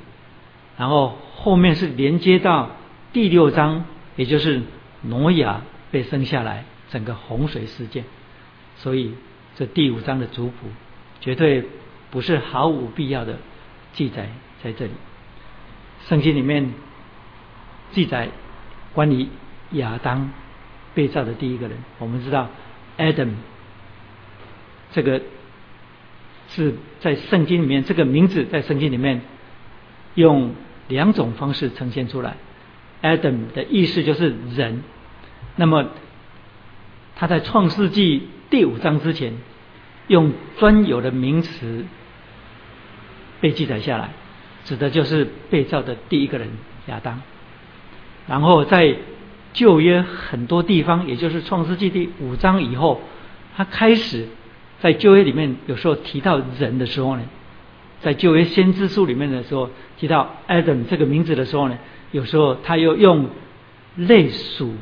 [0.78, 2.70] 然后后面是连接到
[3.12, 3.84] 第六章，
[4.16, 4.62] 也就是
[5.02, 8.04] 挪亚被生下来整个洪水事件。
[8.76, 9.14] 所以
[9.56, 10.68] 这第五章的族谱
[11.20, 11.64] 绝对
[12.10, 13.38] 不是毫无必要的
[13.92, 14.28] 记载
[14.62, 14.92] 在这里。
[16.06, 16.72] 圣经里面
[17.92, 18.28] 记载
[18.94, 19.28] 关于
[19.72, 20.30] 亚当
[20.94, 21.76] 被造的第一个人。
[21.98, 22.48] 我们知道
[22.96, 23.30] Adam
[24.92, 25.20] 这个
[26.48, 29.22] 是在圣经里面，这个名字在圣经里面
[30.14, 30.54] 用
[30.88, 32.36] 两种方式呈现出来。
[33.02, 34.82] Adam 的意思就是人，
[35.56, 35.88] 那么
[37.16, 39.34] 他在创世纪第五章之前
[40.06, 41.84] 用专有的名词
[43.40, 44.10] 被记载下来，
[44.64, 46.48] 指的就是被造的第一个人
[46.86, 47.20] 亚当。
[48.26, 48.96] 然后在
[49.52, 53.00] 旧约很多地方，也就是创世纪第五章以后，
[53.56, 54.26] 他开始
[54.80, 57.22] 在旧约里面有时候提到人的时候呢，
[58.00, 61.78] 在旧约先知书里面的时候提到 Adam 这个名字的时候呢。
[62.12, 63.28] 有时候他又用
[63.96, 64.72] 类属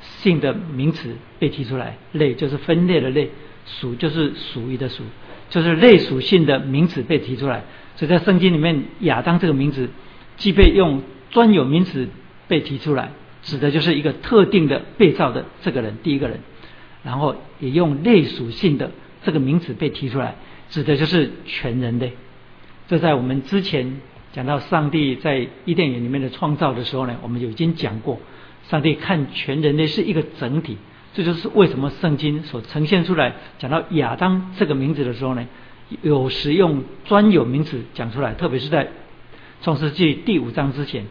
[0.00, 3.30] 性的名词被提出来，类就是分裂的类，
[3.66, 5.02] 属就是属于的属，
[5.50, 7.64] 就是类属性的名词被提出来。
[7.96, 9.90] 所以在圣经里面，亚当这个名字
[10.38, 12.08] 既被用专有名词
[12.48, 13.10] 被提出来，
[13.42, 16.38] 指的就是一个特定的被造的这个人，第一个人；
[17.02, 18.90] 然后也用类属性的
[19.22, 20.36] 这个名词被提出来，
[20.70, 22.12] 指的就是全人类。
[22.88, 24.00] 这在我们之前。
[24.34, 28.18] 讲到上帝在伊甸园里面的创造的时候呢，我们有已经讲过，
[28.68, 30.76] 上帝看全人类是一个整体，
[31.12, 35.46] 这就是为什么圣经所呈现出来讲到亚当这个名字的时候呢，
[36.02, 38.88] 有时用专有名词讲出来，特别是在
[39.62, 41.04] 创世纪第五章之前，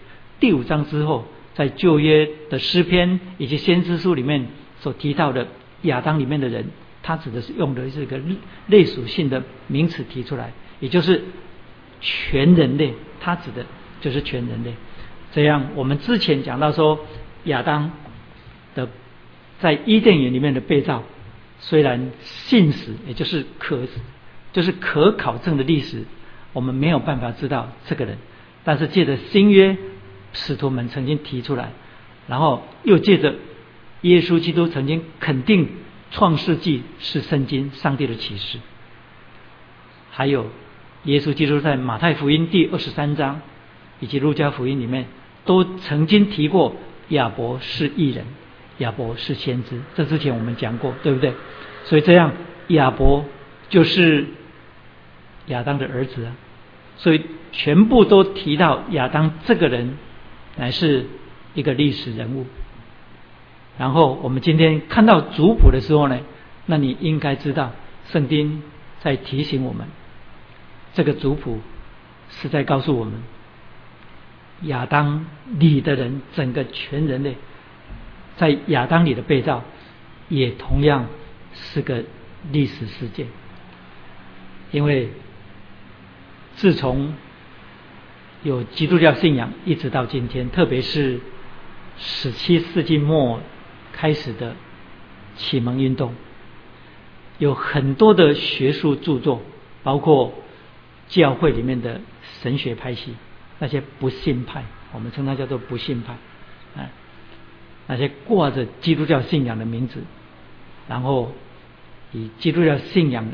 [0.44, 4.48] 第五章之后，在旧约的诗篇以及先知书里面
[4.82, 5.48] 所提到的
[5.84, 6.66] 亚当里面的人，
[7.02, 8.20] 他指的是用的是一个
[8.68, 10.52] 类属性的名词提出来，
[10.82, 11.24] 也就是
[12.02, 12.94] 全人类。
[13.22, 13.66] 他指的
[14.02, 14.74] 就是全人类。
[15.32, 17.00] 这样，我们之前讲到说，
[17.46, 17.92] 亚当
[18.76, 18.90] 的
[19.60, 21.04] 在伊甸园里面的被造，
[21.60, 23.80] 虽然信史，也就是可
[24.52, 26.04] 就是可考证的历史，
[26.52, 28.18] 我们没有办法知道这个人，
[28.66, 29.78] 但是借着新约
[30.34, 31.72] 使徒们曾经提出来，
[32.28, 33.36] 然后又借着
[34.02, 35.70] 耶稣基督曾经肯定
[36.12, 38.60] 创世纪是圣经上帝的启示，
[40.12, 40.48] 还有。
[41.06, 43.42] 耶稣基督在马太福音第二十三章
[44.00, 45.06] 以及路加福音里面
[45.44, 46.78] 都曾经提过
[47.10, 48.24] 亚伯是异人，
[48.78, 49.82] 亚伯是先知。
[49.96, 51.34] 这之前我们讲过，对不对？
[51.84, 52.32] 所以这样
[52.70, 53.26] 亚伯
[53.68, 54.28] 就是
[55.48, 56.32] 亚当的儿子啊。
[56.96, 59.98] 所以全部都提到亚当这个人
[60.56, 61.08] 乃是
[61.54, 62.46] 一个历史人物。
[63.78, 66.20] 然后我们今天看到族谱的时候呢，
[66.66, 67.72] 那你应该知道
[68.12, 68.62] 圣经
[69.02, 69.88] 在提醒我们。
[70.94, 71.60] 这个族谱
[72.30, 73.14] 是在告诉我们，
[74.62, 75.26] 亚当
[75.58, 77.36] 里的人，整个全人类，
[78.38, 79.64] 在亚当里的被造，
[80.30, 81.08] 也同样
[81.54, 82.04] 是个
[82.52, 83.26] 历史事件。
[84.72, 85.10] 因为
[86.56, 87.14] 自从
[88.44, 91.20] 有基督教信仰一直到今天，特别是
[91.98, 93.40] 十七世纪末
[93.92, 94.56] 开始的
[95.36, 96.14] 启蒙运动，
[97.40, 99.42] 有很多的学术著作，
[99.82, 100.34] 包括。
[101.10, 102.02] 教会里面的
[102.42, 103.14] 神学派系，
[103.60, 106.14] 那些不信派，我们称它叫做不信派，
[106.76, 106.90] 啊，
[107.86, 110.02] 那些挂着基督教信仰的名字，
[110.88, 111.34] 然后
[112.14, 113.28] 以基督教信仰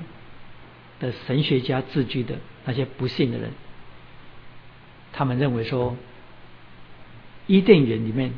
[0.99, 3.51] 的神学家自居的那些不信的人，
[5.19, 5.97] 他们认为说，
[7.45, 8.31] 伊甸园里面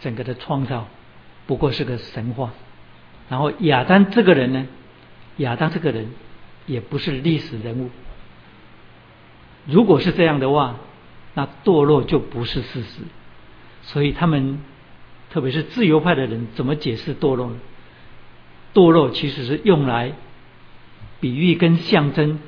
[0.00, 0.88] 整个的创造
[1.46, 2.50] 不过是个神话，
[3.28, 4.66] 然后亚当这个人呢，
[5.36, 6.08] 亚当这个人
[6.66, 7.90] 也不是历史人物。
[9.66, 10.80] 如果是这样的话，
[11.34, 13.02] 那堕落就不是事实。
[13.82, 14.58] 所以他们，
[15.30, 17.56] 特别是自由派的人，怎么解释堕落呢？
[18.74, 20.12] 堕落其实是用来
[21.20, 22.40] 比喻跟象征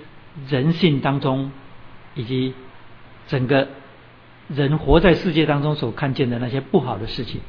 [0.49, 1.53] 人性当中，
[2.17, 2.53] 以及
[3.29, 3.69] 整个
[4.49, 7.41] 人活在世界当中所看见的那些不好的事情，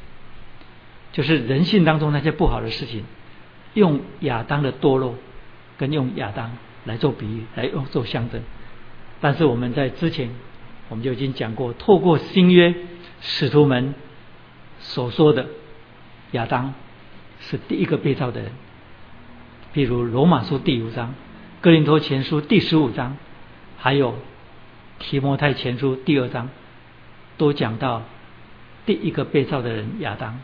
[1.12, 3.04] 就是人性当中那些不好的事情，
[3.74, 5.14] 用亚当的堕落
[5.76, 8.42] 跟用亚当来做比喻，来用做象征。
[9.20, 10.30] 但是我们在之前
[10.88, 12.74] 我们就已经讲过，透过新约
[13.20, 13.94] 使徒们
[14.80, 15.46] 所说的
[16.32, 16.74] 亚当
[17.40, 18.50] 是第一个被造的人，
[19.72, 21.14] 比如罗马书第五章、
[21.60, 23.16] 哥林多前书第十五章，
[23.76, 24.16] 还有
[24.98, 26.48] 提摩太前书第二章，
[27.36, 28.02] 都讲到
[28.86, 30.40] 第一个被造的人亚当。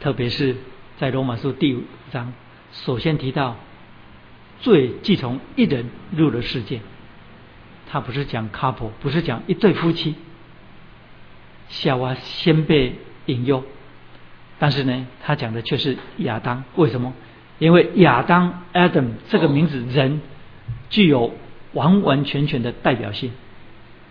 [0.00, 0.56] 特别是
[0.98, 2.32] 在罗马书第五章，
[2.72, 3.56] 首先提到
[4.60, 6.80] 罪既从一人入了世界。
[7.88, 10.14] 他不是讲 couple，不是讲一对夫妻，
[11.68, 13.64] 夏娃先被引诱，
[14.58, 16.64] 但是呢，他讲的却是亚当。
[16.76, 17.12] 为什么？
[17.58, 20.20] 因为亚当 Adam 这个名字人
[20.90, 21.34] 具有
[21.72, 23.32] 完完全全的代表性，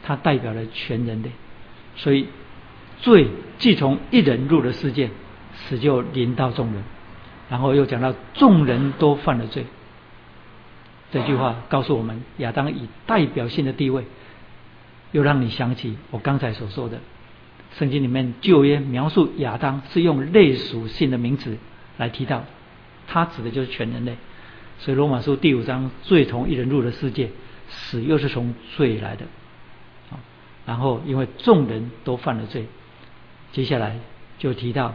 [0.04, 1.32] 它代表了全人类，
[1.96, 2.28] 所以
[3.00, 5.10] 罪既从一人入了世界，
[5.54, 6.84] 死就临到众人。
[7.50, 9.66] 然后又讲到众人都犯了罪。
[11.12, 14.06] 这句话告诉我们，亚当以代表性的地位，
[15.12, 17.00] 又让你想起我刚才所说的，
[17.78, 21.58] 圣经里面旧约描述亚当是用类属性的名词
[21.98, 22.46] 来提到，
[23.08, 24.16] 他指的就是全人类。
[24.80, 27.30] 所以罗马书第五章，罪从一人入了世界，
[27.72, 29.26] 死又是从罪来的。
[30.12, 30.20] 啊
[30.66, 32.68] 然后因为众人都犯了罪，
[33.52, 33.98] 接下来
[34.38, 34.94] 就提到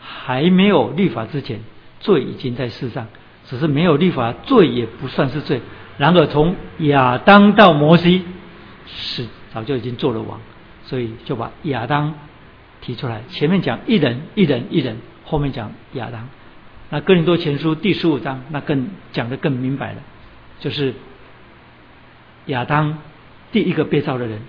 [0.00, 1.60] 还没有律法之前，
[2.00, 3.06] 罪已经在世上。
[3.46, 5.60] 只是没有律法，罪也不算是罪。
[5.98, 8.24] 然而从亚当到摩西，
[8.86, 10.40] 是早就已经做了王，
[10.84, 12.14] 所以就把亚当
[12.80, 13.22] 提出来。
[13.28, 16.28] 前面讲一人一人一人，后面讲亚当。
[16.90, 20.02] 那哥林多前书第十五章，那更讲的更明白了，
[20.60, 20.94] 就是
[22.46, 22.98] 亚当
[23.52, 24.40] 第一个被造的人，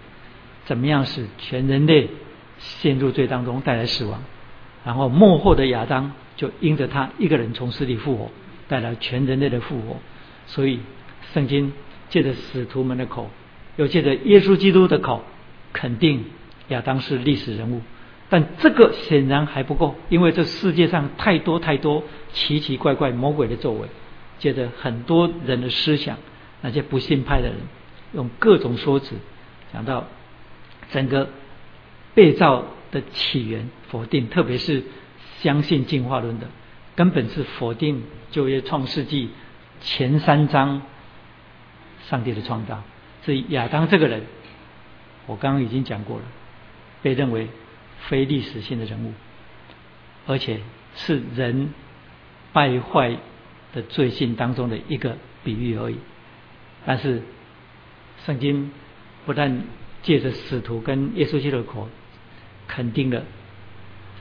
[0.66, 2.10] 怎么样使全人类
[2.60, 4.24] 陷入罪当中，带来死亡。
[4.86, 8.30] 然后末后的亚当就因着他一个人从死里复活。
[8.68, 9.98] 带来全人类的复活，
[10.46, 10.80] 所以
[11.34, 11.74] 圣经
[12.08, 13.30] 借着使徒们的口，
[13.76, 15.26] 又借着耶稣基督的口，
[15.74, 16.24] 肯定
[16.70, 17.82] 亚当是历史人物。
[18.30, 22.02] 但这个显然还不够，因为这世界上太多太多
[22.32, 23.90] 奇奇怪怪魔鬼的作为，
[24.40, 26.18] 借着很多人的思想，
[26.62, 27.58] 那些不信派的人
[28.14, 29.16] 用各种说辞
[29.74, 30.06] 讲到
[30.92, 31.30] 整个
[32.14, 34.84] 被造的起源否定，特别是
[35.40, 36.48] 相信进化论的。
[36.96, 39.30] 根本是否定旧约创世纪
[39.80, 40.82] 前三章
[42.10, 42.84] 上帝的创造。
[43.24, 44.24] 所以亚当这个人，
[45.26, 46.24] 我刚刚已经讲过了，
[47.02, 47.48] 被认为
[48.10, 49.14] 非历史性的人物，
[50.28, 50.60] 而且
[50.96, 51.74] 是人
[52.52, 53.16] 败坏
[53.74, 55.96] 的罪性当中的一个比喻而已。
[56.86, 57.22] 但是
[58.26, 58.72] 圣经
[59.26, 59.64] 不但
[60.04, 61.90] 借着使徒跟耶稣基督口
[62.68, 63.24] 肯定了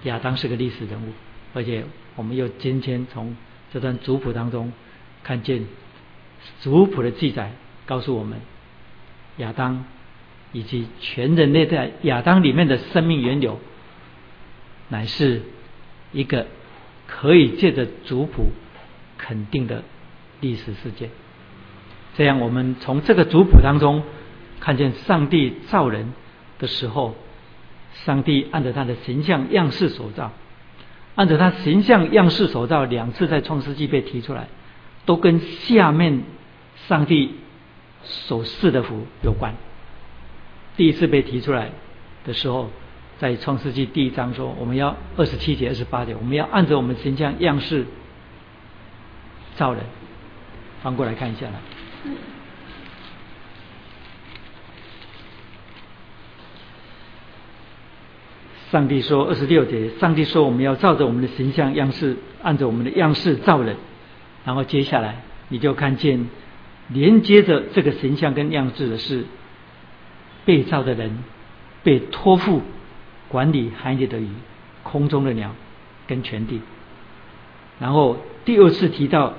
[0.04, 1.12] 亚当是个历史人物，
[1.54, 1.84] 而且。
[2.16, 3.34] 我们又今天从
[3.72, 4.72] 这段族谱当中
[5.22, 5.64] 看见
[6.60, 7.52] 族谱的记载，
[7.86, 8.40] 告诉我们
[9.38, 9.86] 亚当
[10.52, 13.58] 以及全人类在亚当里面的生命源流，
[14.88, 15.40] 乃是
[16.12, 16.46] 一个
[17.06, 18.50] 可以借着族谱
[19.16, 19.82] 肯定的
[20.40, 21.08] 历史事件。
[22.20, 24.02] 这样，我们从这个族谱当中
[24.60, 26.12] 看见上帝造人
[26.58, 27.14] 的时候，
[28.04, 30.30] 上帝按照他的形象样式所造。
[31.14, 34.48] 按照他形象样式所造，两次在创世纪被提出来，
[35.06, 36.24] 都跟下面
[36.88, 37.36] 上帝
[38.02, 39.54] 所赐的福有关。
[40.76, 41.70] 第一次被提出来
[42.26, 42.68] 的时候，
[43.18, 47.86] 在创世纪第一章说，我们要二十七节、二十八节，我们要按照我们形象样式
[49.54, 49.82] 造人。
[50.82, 51.79] 翻过来看一下来。
[58.70, 63.76] 上帝说二十六节，上帝说我们要照着我们的形象样式，按照我们的样式造人。
[64.44, 66.28] 然后接下来你就看见
[66.88, 69.24] 连接着这个形象跟样式的是
[70.44, 71.24] 被造的人，
[71.82, 72.62] 被托付
[73.28, 74.28] 管理海里的鱼、
[74.84, 75.54] 空中的鸟
[76.06, 76.60] 跟全地。
[77.80, 79.34] 然后第二次提到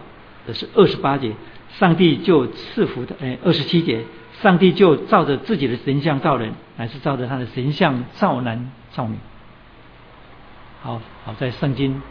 [0.45, 1.31] 的是二十八节，
[1.79, 4.05] 上帝就赐福的，哎，二十七节，
[4.41, 8.71] 上帝就照着自己的形象造人，还是照着他的形象造男。
[8.93, 9.15] 造女，
[10.81, 12.01] 好好在圣经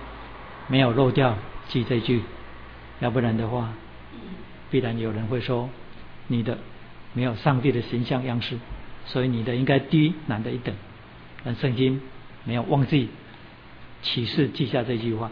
[0.67, 1.37] 没有漏掉
[1.69, 2.23] 记这句，
[3.01, 3.75] 要不然的话，
[4.71, 5.69] 必然有人会说
[6.27, 6.57] 你的
[7.13, 8.59] 没有上帝的形象样式，
[9.05, 10.75] 所以你的应该低男的一等。
[11.45, 12.01] 但圣经
[12.45, 13.11] 没有忘记
[14.01, 15.31] 启示记下这句话。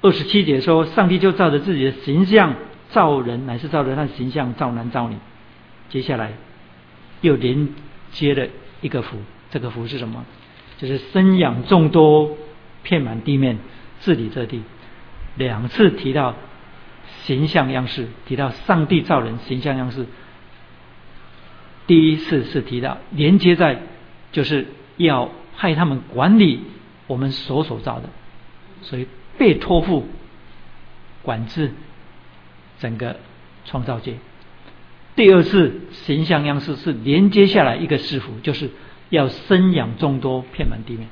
[0.00, 2.54] 二十七节说，上帝就照着自己的形象
[2.90, 5.16] 造人，乃是照着他的形象造男造女。
[5.88, 6.32] 接下来
[7.20, 7.68] 又连
[8.12, 8.48] 接了
[8.80, 9.18] 一个福，
[9.50, 10.24] 这个福是什么？
[10.78, 12.36] 就是生养众多，
[12.82, 13.58] 遍满地面，
[14.00, 14.62] 治理这地。
[15.36, 16.34] 两次提到
[17.22, 20.06] 形象样式，提到上帝造人形象样式。
[21.86, 23.80] 第一次是提到连接在，
[24.30, 26.60] 就是要派他们管理
[27.06, 28.08] 我们所所造的，
[28.82, 29.06] 所以
[29.38, 30.06] 被托付
[31.22, 31.72] 管制
[32.78, 33.16] 整个
[33.64, 34.14] 创造界。
[35.16, 38.70] 第二次形象样式是连接下来一个师傅，就是。
[39.10, 41.08] 要生养众多，遍满地面。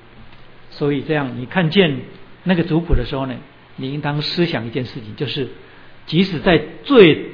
[0.68, 2.02] 所以这样，你看见
[2.44, 3.36] 那个族谱的时候呢，
[3.76, 5.48] 你应当思想一件事情，就是
[6.04, 7.30] 即使在最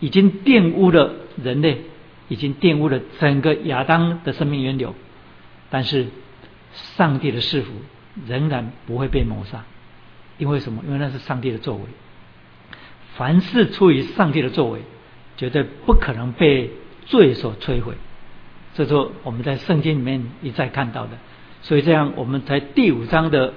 [0.00, 1.82] 已经玷污了人类，
[2.28, 4.94] 已经玷污了整个亚当的生命源流，
[5.68, 6.06] 但是
[6.72, 7.70] 上帝的师傅
[8.26, 9.66] 仍然不会被谋杀。
[10.38, 10.82] 因为什么？
[10.86, 11.82] 因为那是上帝的作为。
[13.18, 14.80] 凡是出于上帝的作为，
[15.36, 16.70] 绝对不可能被
[17.04, 17.94] 罪所摧毁。
[18.74, 18.94] 这是
[19.24, 21.10] 我们在圣经里面一再看到的，
[21.62, 23.52] 所以这样，我们在第五章的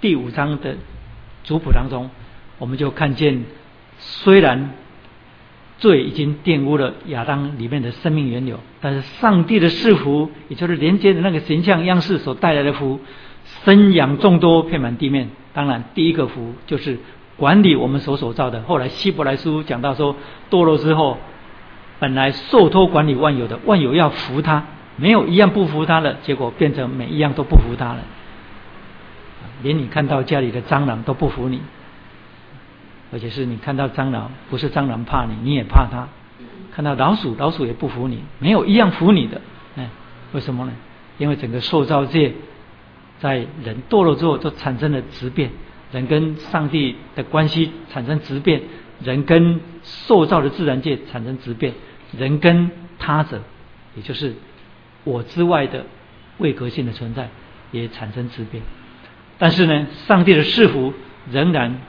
[0.00, 0.76] 第五章的
[1.42, 2.08] 族谱当中，
[2.58, 3.42] 我们就看见，
[3.98, 4.74] 虽然
[5.78, 13.00] 罪已经玷污了亚当里面的生命源流，但是上帝的赐福，也就是连接的那个形象样式所带来的福，
[13.64, 15.30] 生养众多，遍满地面。
[15.52, 16.98] 当然，第一个福就是
[17.36, 18.62] 管理我们所所造的。
[18.62, 20.16] 后来希伯来书讲到说，
[20.50, 21.18] 堕落之后，
[21.98, 24.64] 本来受托管理万有的，万有要服他。
[24.96, 28.00] 没有一样不服他的，结果变成每一样都不服他了。
[29.62, 31.62] 连你看到家里的蟑螂都不服你，
[33.12, 36.08] 而且是你看到蟑螂，不是蟑螂怕你，你也怕它。
[36.74, 39.40] 看到老鼠，老鼠也不服你，没有一样服你的。
[39.76, 39.88] 哎，
[40.32, 40.72] 为什么呢？
[41.18, 42.34] 因为整个受造界
[43.20, 45.50] 在人堕落之后，都产生了质变，
[45.92, 48.62] 人跟上帝的关系产生质变，
[49.02, 51.74] 人跟塑造的自然界产生质变，
[52.18, 53.40] 人跟他者，
[53.94, 54.34] 也就是。
[55.04, 55.84] 我之外的
[56.38, 57.28] 位格性的存在
[57.72, 58.62] 也产生质变，
[59.36, 60.94] 但是呢，上帝的赐福
[61.28, 61.80] 仍然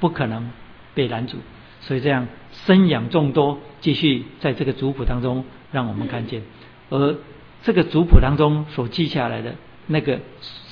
[0.00, 0.50] 不可能
[0.92, 1.36] 被拦阻，
[1.80, 6.42] 所以这样生养众多，继续在这个族谱当中让我们看见，
[6.90, 7.16] 而
[7.62, 9.54] 这个族谱当中所记下来的
[9.86, 10.18] 那个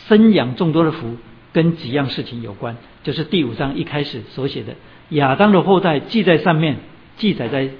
[0.08, 1.16] 生养众多的福，
[1.56, 4.74] 跟几样事情有关，就是第五章一开始所写的
[5.08, 6.76] 亚当的后代记在上面，
[7.16, 7.70] 记载在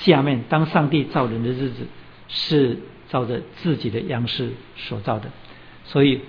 [0.00, 1.86] 下面，当上帝造人的日子
[2.28, 2.78] 是。
[3.10, 5.30] 照着自己的样式所造的，
[5.86, 6.20] 所以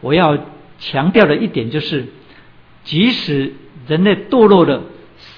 [0.00, 0.38] 我要
[0.78, 2.06] 强调的一点就是，
[2.82, 3.52] 即使
[3.86, 4.84] 人类堕落了，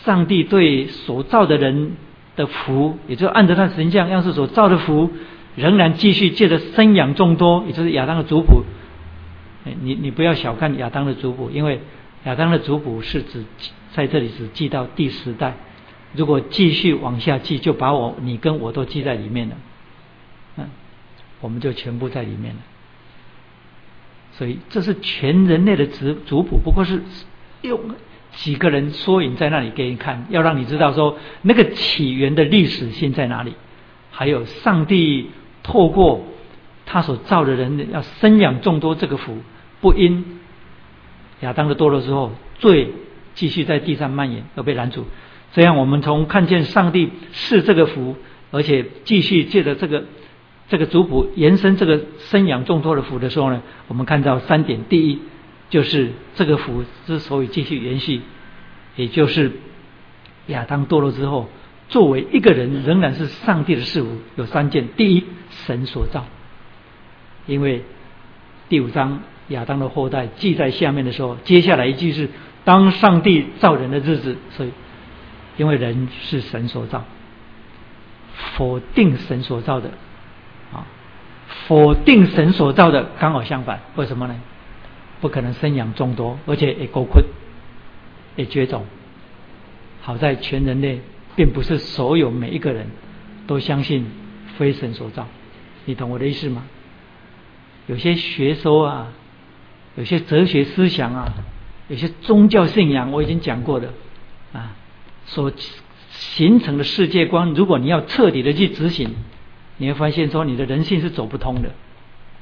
[0.04, 1.96] 上帝对所造的人
[2.36, 5.11] 的福，也就按着他神像样式所造的福，
[5.57, 8.62] 仍然继续借着生养众多，也就是亚当的族谱。
[9.81, 11.81] 你你不要小看亚当的族谱，因为
[12.25, 13.45] 亚当的族谱是指
[13.93, 15.55] 在这里只记到第十代，
[16.14, 19.57] 如果继续往下记，就把我你跟我都记在里面了。
[20.57, 20.69] 嗯，
[21.41, 22.61] 我们就全部在里面了。
[24.33, 27.03] 所以这是全人类的族族谱，不过是
[27.62, 27.81] 用
[28.33, 33.55] 几个人缩影在那里给你看，要让你知道说那个起源的历史性在哪里。
[34.11, 35.31] 还有上帝
[35.62, 36.25] 透过
[36.87, 39.39] 他所造的人要生养众多这个福，
[39.81, 40.41] 不因
[41.41, 42.93] 亚当的堕落之后罪
[43.35, 45.07] 继续在地上蔓延而被拦阻。
[45.53, 48.16] 这样我们从看见上帝是这个福，
[48.51, 50.05] 而且继续借着这个。
[50.68, 55.20] 这个族谱延伸这个生养众多的福的时候呢，我们看到三点：第一，
[55.70, 58.20] 就是这个福之所以继续延续，
[58.97, 59.53] 也就是
[60.49, 61.49] 亚当堕落之后，
[61.89, 66.24] 作为一个人仍然是上帝的事物，有三件：第一，神所造。
[67.47, 67.85] 因为
[68.68, 72.28] 第五章亚当的后代记在下面的时候，接下来一句是
[72.64, 74.70] 当上帝造人的日子，所以
[75.57, 77.05] 因为人是神所造，
[78.57, 79.90] 否定神所造的。
[80.72, 80.86] 啊
[81.68, 83.80] 否定神所造的，刚好相反。
[83.97, 84.36] 为什么呢？
[85.20, 87.24] 不可能生养众多，而且也够困，
[88.36, 88.84] 也绝种。
[90.01, 91.01] 好在全人类
[91.34, 92.86] 并不是所有每一个人
[93.47, 94.07] 都相信
[94.59, 95.26] 非神所造。
[95.86, 96.64] 你懂我的意思吗？
[97.86, 99.09] 有些学说啊，
[99.97, 101.34] 有些哲学思想啊，
[101.88, 103.92] 有些宗教信仰，我已经讲过的
[104.53, 104.76] 啊，
[105.26, 105.53] 所
[106.11, 109.14] 形成的世界观，如果你要彻底的去执行。
[109.78, 111.70] 你会发现，说你的人性是走不通的，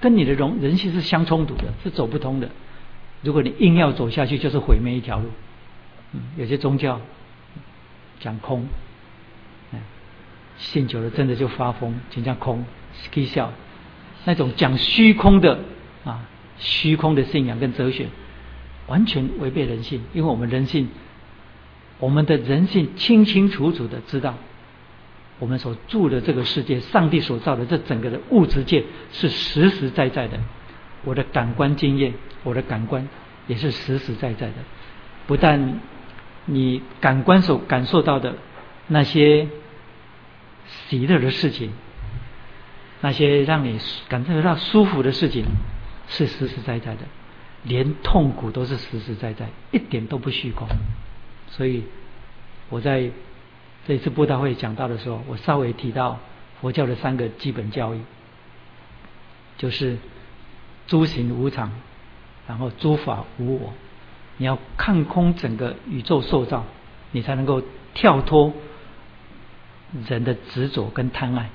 [0.01, 2.49] 跟你的人人性是相冲突的，是走不通的。
[3.23, 5.29] 如果你硬要走下去，就是毁灭一条路。
[6.13, 7.01] 嗯，有些宗教
[8.21, 8.69] 讲空，
[10.59, 12.65] 信久了真的就发疯，就叫空，
[13.13, 13.53] 可以笑。
[14.25, 15.59] 那种讲虚空的
[16.05, 16.29] 啊，
[16.59, 18.09] 虚空的信仰跟哲学，
[18.87, 20.89] 完全违背人性，因为我们人性，
[21.99, 24.35] 我们的人性清清楚楚的知道。
[25.41, 30.39] 我们所住的这个世界，上帝所造的这整个的物质界是实实在在的。
[31.05, 33.09] 我的感官经验，我的感官
[33.49, 34.55] 也是实实在在的。
[35.27, 35.81] 不但
[36.47, 38.37] 你感官所感受到的
[38.87, 39.49] 那些
[40.89, 41.73] 喜乐的事情，
[43.01, 43.79] 那些让你
[44.09, 45.45] 感受到舒服的事情，
[46.09, 47.03] 是实实在在的，
[47.63, 50.69] 连痛苦都是实实在在，一点都不虚空。
[51.49, 51.85] 所以
[52.69, 53.11] 我在。
[53.87, 56.19] 这次布道会讲到的时候，我稍微提到
[56.59, 58.01] 佛教的三个基本教义，
[59.59, 59.99] 就是
[60.87, 61.71] 诸行无常，
[62.49, 63.75] 然后诸法无我。
[64.39, 66.65] 你要看空整个宇宙受造，
[67.13, 68.55] 你才能够跳脱
[70.09, 71.51] 人的执着跟贪爱，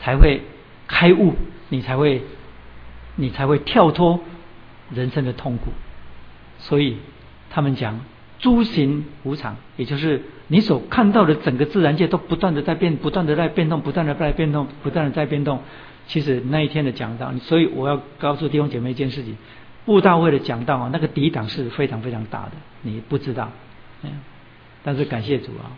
[0.00, 0.42] 才会
[0.88, 1.36] 开悟，
[1.68, 2.24] 你才会
[3.16, 4.20] 你才会跳脱
[4.90, 5.72] 人生的痛苦。
[6.58, 6.98] 所以
[7.50, 8.00] 他们讲。
[8.38, 15.60] 诸行无常，也就是你所看到的整个自然界都不断的在变，不断的在变动，不断的在变动，不断的在变动。
[16.08, 19.36] 其实那一天的讲道，所以我要告诉弟兄姐妹一件事情：
[19.84, 22.52] 布道会的讲道啊，那个抵挡是非常非常大的，
[22.82, 23.52] 你不知道。
[24.02, 24.10] 嗯，
[24.82, 25.70] 但是感谢主啊，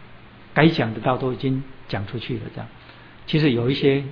[0.55, 2.45] 该讲的道都已经讲出去了。
[2.55, 2.68] 这样，
[3.26, 4.03] 其实有一些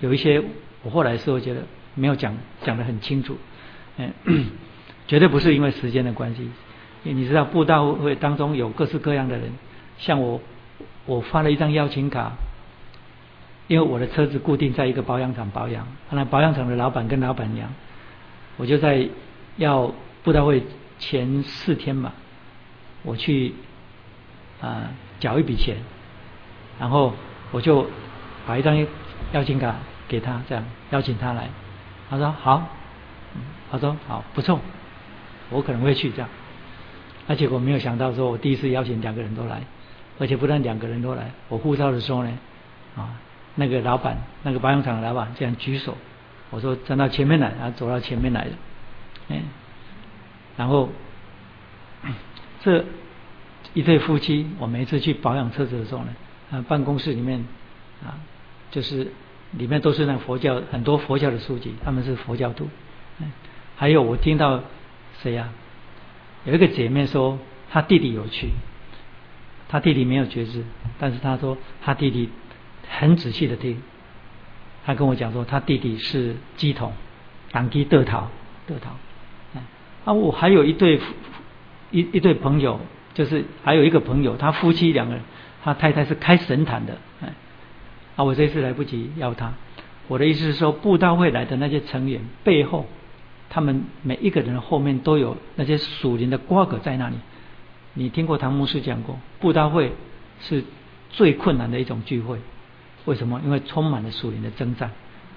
[0.00, 0.42] 有一些，
[0.82, 1.62] 我后来是会觉得
[1.94, 3.36] 没有讲讲的很清楚。
[3.96, 4.12] 嗯，
[5.06, 6.50] 绝对不是因为时间的关系。
[7.04, 9.50] 你知道布道会当中有各式各样的人，
[9.98, 10.40] 像我，
[11.04, 12.32] 我发了一张邀请卡，
[13.66, 17.68] 因为我的车子固定在一个保养厂保养，那保养厂的老板跟老板娘，
[18.56, 19.08] 我就在
[19.56, 20.62] 要布道会
[21.00, 22.12] 前四天嘛，
[23.02, 23.52] 我去
[24.60, 25.76] 啊缴一笔钱，
[26.78, 27.12] 然后
[27.50, 27.84] 我就
[28.46, 28.86] 把一张
[29.32, 29.74] 邀请卡
[30.06, 31.50] 给他，这样邀请他来，
[32.12, 32.68] 他说好，
[33.70, 34.60] 他说好不错，
[35.48, 36.28] 我可能会去这样。
[37.26, 39.62] 而且我没有想到，说我第一次邀请两个人都来，
[40.18, 42.30] 而且不但两个人都来，我护照的时候呢，
[42.96, 43.16] 啊，
[43.54, 45.96] 那个老板，那个保养厂的老板这样举手，
[46.50, 48.50] 我说站到前面来，然后走到前面来了，
[49.28, 49.40] 嗯，
[50.58, 50.90] 然后
[52.60, 52.84] 这
[53.72, 56.12] 一对夫妻，我每次去保养车子的时候呢，
[56.50, 57.42] 啊，办公室里面
[58.04, 58.20] 啊，
[58.70, 59.10] 就是
[59.52, 62.68] 里面都是那佛教很多佛教的书籍，他们是佛教徒，
[63.76, 64.62] 还有我听到
[65.20, 65.48] 谁呀？
[66.44, 67.38] 有一个姐妹说，
[67.70, 68.48] 她弟弟有去，
[69.68, 70.64] 她弟弟没有觉知，
[70.98, 72.28] 但是她说她弟弟
[72.88, 73.80] 很仔细的听，
[74.84, 76.92] 她跟我讲说，她弟弟是鸡桶，
[77.50, 78.28] 党鸡得逃
[78.66, 78.90] 得逃。
[80.04, 80.98] 啊，我还有一对
[81.92, 82.80] 一一对朋友，
[83.14, 85.22] 就是还有一个朋友，他夫妻两个人，
[85.62, 87.32] 他太太是开神坛的，哎，
[88.16, 89.52] 啊，我这次来不及邀他。
[90.08, 92.86] 我的意思是说，布道会来的那些成员背后。
[93.54, 97.16] 他们每一个人后面都有那些属灵的瓜葛在那里。
[97.92, 99.92] 你听过唐牧师讲过，布道会
[100.40, 100.64] 是
[101.10, 102.38] 最困难的一种聚会。
[103.04, 103.42] 为什么？
[103.44, 104.90] 因为充满了属灵的征战。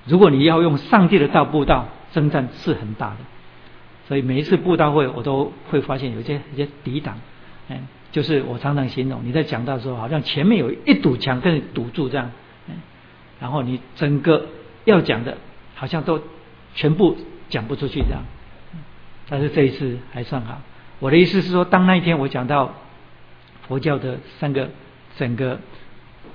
[0.06, 3.18] 如果你要用上帝的道布道，征战是很大的。
[4.08, 7.20] 所以每一次布道会，我都会发现有一些一些抵挡。
[7.68, 12.32] 嗯，就是我常常形容，你在讲道的时候，好像前面有一堵墙跟你堵住这样。
[13.40, 14.48] 然后你整个
[14.86, 15.38] 要讲的，
[15.76, 16.22] 好像都
[16.74, 17.18] 全部。
[17.48, 18.24] 讲不出去这样，
[19.30, 20.60] 但是这一次还算好。
[21.00, 22.74] 我的意思是说，当那一天我讲到
[23.68, 24.72] 佛教的三个
[25.16, 25.60] 整个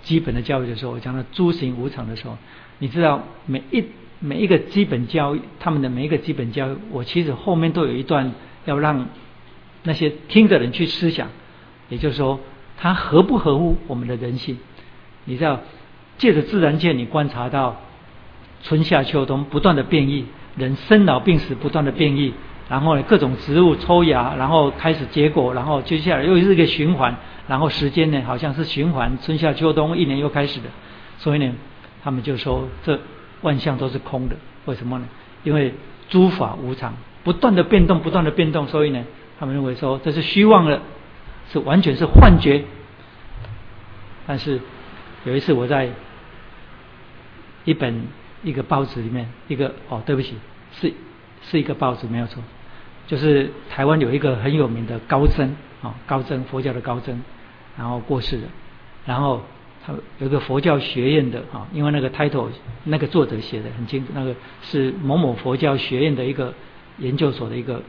[0.05, 2.39] 基本的教育的时候，我讲到诸行无常的时候，
[2.79, 3.85] 你知道每一
[4.21, 8.33] 每一个基本教育，他们的每一个基本教育，我其实后面都有一段
[8.67, 9.09] 要让
[9.83, 11.29] 那些听的人去思想，
[11.89, 12.39] 也就是说，
[12.77, 14.59] 它合不合乎我们的人性？
[15.25, 15.61] 你知道，
[16.21, 17.81] 借着自然界，你观察到
[18.63, 20.27] 春夏秋冬不断的变异。
[20.57, 22.35] 人生老病死不断的变异，
[22.69, 27.17] 然后呢各种植物抽芽，然后开始结果，然后接下来又是一个循环，
[27.47, 30.67] 然后时间呢好像是循环，春夏秋冬一年又开始的，
[31.19, 31.55] 所以呢
[32.03, 33.01] 他们就说这
[33.43, 35.07] 万象都是空的，为什么呢？
[35.45, 35.73] 因为
[36.11, 39.05] 诸法无常，不断的变动，不断的变动，所以呢
[39.39, 40.83] 他们认为说这是虚妄的，
[41.53, 42.65] 是完全是幻觉。
[44.27, 44.61] 但是
[45.25, 45.89] 有一次我在
[47.65, 48.03] 一本。
[48.43, 50.33] 一个报纸里面，一个哦，对不起，
[50.73, 50.91] 是
[51.43, 52.43] 是一个报纸没有错，
[53.07, 57.21] 就是台湾有一个很有名的高僧啊，高僧佛教的高僧，
[57.77, 58.45] 然后过世了，
[59.05, 59.43] 然后
[59.85, 62.49] 他有个佛教学院的啊，因为那个 title
[62.85, 66.55] 那个作者写的很清楚，那个是某某佛教学院的一个
[66.97, 67.83] 研究所的一个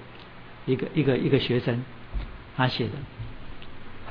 [0.66, 1.82] 一个一个一个学生
[2.58, 2.92] 他写的。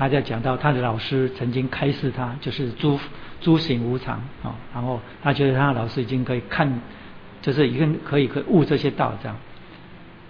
[0.00, 2.98] 他在讲到他的老师曾经开示他，就是诸
[3.42, 6.80] 诸行无常啊，然后他觉得他的老师已经可以看，
[7.42, 9.36] 就是已经可以可以悟这些道这样，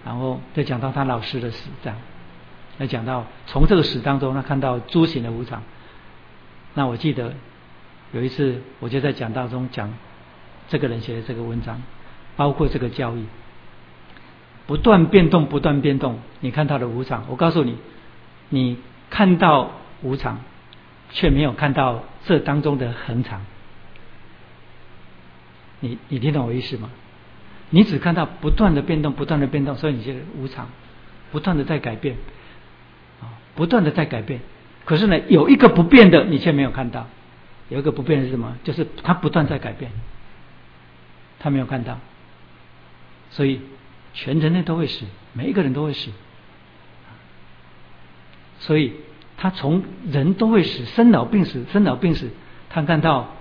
[0.03, 1.97] 然后再讲到他老师的死这样，
[2.77, 5.63] 再讲到从这个史当中他看到诸行的无常。
[6.73, 7.33] 那我记得
[8.11, 9.93] 有一次我就在讲道中讲
[10.67, 11.81] 这个人写的这个文章，
[12.35, 13.23] 包括这个教育
[14.67, 17.77] 不断变动，不断变动，你看他的无常，我告诉你，
[18.49, 18.77] 你。
[19.11, 20.39] 看到无常，
[21.11, 23.45] 却没有看到这当中的恒常。
[25.81, 26.89] 你你听懂我意思吗？
[27.69, 30.69] 你只看到不断的变动，不断的变动，所以你觉得无常，
[31.31, 32.15] 不断的在改变，
[33.21, 34.41] 啊，不断的在改变。
[34.85, 37.07] 可是呢，有一个不变的，你却没有看到。
[37.69, 38.57] 有一个不变的是什么？
[38.63, 39.91] 就是它不断在改变，
[41.39, 41.99] 他没有看到。
[43.29, 43.61] 所以
[44.13, 46.11] 全人类都会死，每一个人都会死。
[48.61, 48.93] 所以，
[49.37, 52.29] 他从人都会死，生老病死，生老病死，
[52.69, 53.35] 他看到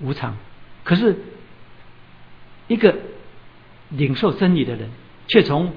[0.00, 0.36] 无常。
[0.82, 1.16] 可是，
[2.66, 2.94] 一个
[3.90, 4.90] 领受真理的人，
[5.28, 5.72] 却从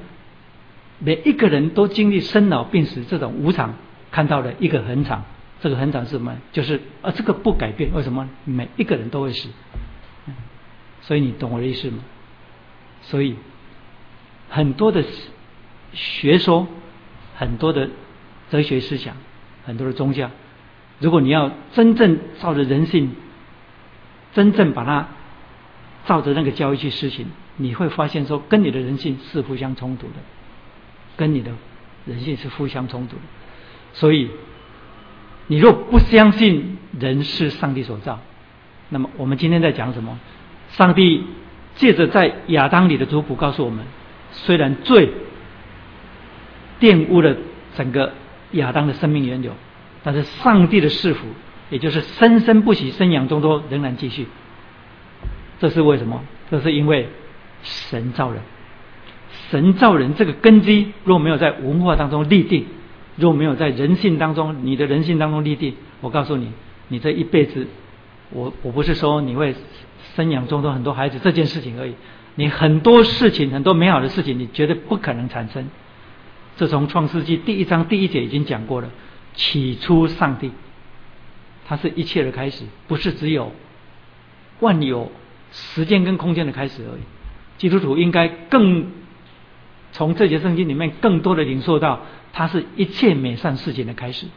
[0.98, 3.76] 每一个人都经历生老病死这种无常，
[4.12, 5.24] 看到了一个恒常。
[5.62, 6.36] 这个恒常是什么？
[6.52, 7.92] 就是啊，这个不改变。
[7.94, 8.28] 为什么？
[8.46, 9.48] 每一个人都会死。
[11.02, 12.00] 所以你懂我的意思吗？
[13.04, 13.36] 所以
[14.50, 15.04] 很多的
[15.94, 16.68] 学说，
[17.36, 17.90] 很多的
[18.50, 19.16] 哲学思想，
[19.66, 20.30] 很多的宗教，
[21.00, 23.12] 如果你要真正照着人性，
[24.34, 25.08] 真正把它
[26.06, 27.26] 照着那个教育去实行，
[27.58, 30.14] 你会发现说，跟你的人性是互相冲突的，
[31.16, 31.52] 跟你的
[32.06, 33.22] 人性是互相冲突的。
[33.94, 34.30] 所以，
[35.48, 38.20] 你若不相信人是上帝所造，
[38.90, 40.20] 那么我们今天在讲什么？
[40.70, 41.24] 上帝
[41.76, 43.86] 借着在亚当里的族谱告诉我们，
[44.32, 45.10] 虽然罪
[46.80, 47.36] 玷污了
[47.76, 48.14] 整个
[48.52, 49.52] 亚当的生命源流，
[50.04, 51.28] 但是上帝的赐福，
[51.70, 54.28] 也就是生生不息、生养众多，仍然继续。
[55.60, 56.22] 这是为什么？
[56.50, 57.10] 这是因为
[57.64, 58.42] 神造人，
[59.50, 62.66] 神造人这个根基若没有在文化当中立定，
[63.16, 66.52] 若没有在人性当中，你的人性当中立定，我告诉你，
[66.88, 67.68] 你这一辈子，
[68.32, 69.56] 我我不是说你会。
[70.16, 71.94] 生养众多很多孩子这件事情而已，
[72.34, 75.70] 你很多事情很多美好的事情，你绝对不可能产生。
[76.58, 78.90] 这从创世纪第一章第一节已经讲过了，
[79.36, 80.52] 起初上帝，
[81.68, 83.52] 它是一切的开始，不是只有
[84.60, 85.12] 万有
[85.52, 87.02] 时间跟空间的开始而已。
[87.58, 88.92] 基督徒应该更
[89.92, 92.02] 从这节圣经里面更多的领受到，
[92.34, 94.28] 它是一切美善事情的开始。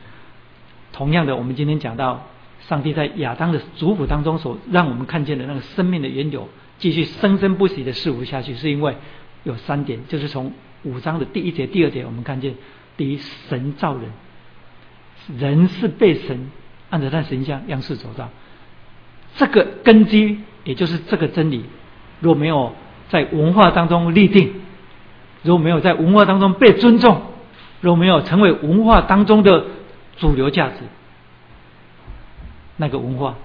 [0.93, 2.27] 同样的，我们今天讲到。
[2.69, 6.47] 上帝在亚当的族谱当中所让我们看见的那个生命的源流，
[6.79, 8.95] 继续生生不息的事物下去，是因为
[9.45, 10.53] 有三点，就是从
[10.83, 12.55] 五章的第一节、第二节，我们看见
[12.97, 13.19] 第一，
[13.49, 14.11] 神造人，
[15.39, 16.51] 人是被神
[16.89, 18.29] 按照他神像样式走造，
[19.37, 21.65] 这个根基也就是这个真理，
[22.21, 22.75] 若没有
[23.09, 24.55] 在文化当中立定，
[25.43, 27.23] 如果没有在文化当中被尊重，
[27.81, 29.67] 若没有成为文化当中的
[30.17, 30.77] 主流价值。
[32.77, 33.37] 那个文化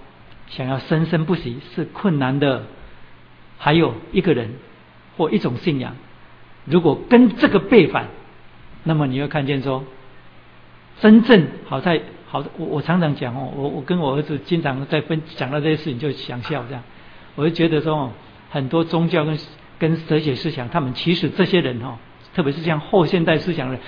[0.48, 2.64] 想要生生不息是困难的，
[3.58, 4.54] 还有一个人
[5.18, 5.96] 或一种信仰，
[6.66, 8.08] 如果跟这个背反，
[8.84, 9.84] 那么你会看见说，
[11.00, 16.84] 真正好在好，我我常常讲哦，我我跟我儿子经常在分讲到这些事情就想笑这样，
[17.36, 18.12] 我就觉得说哦
[18.50, 19.38] 很多宗教跟
[19.80, 21.96] 跟哲学思想，他们其实这些人哦，
[22.34, 23.80] 特别是像后现代思想的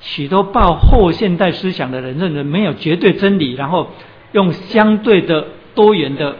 [0.00, 3.90] 许多抱后现代思想的人，认为没有绝对真理，然后。
[4.32, 6.36] 用相对的多元的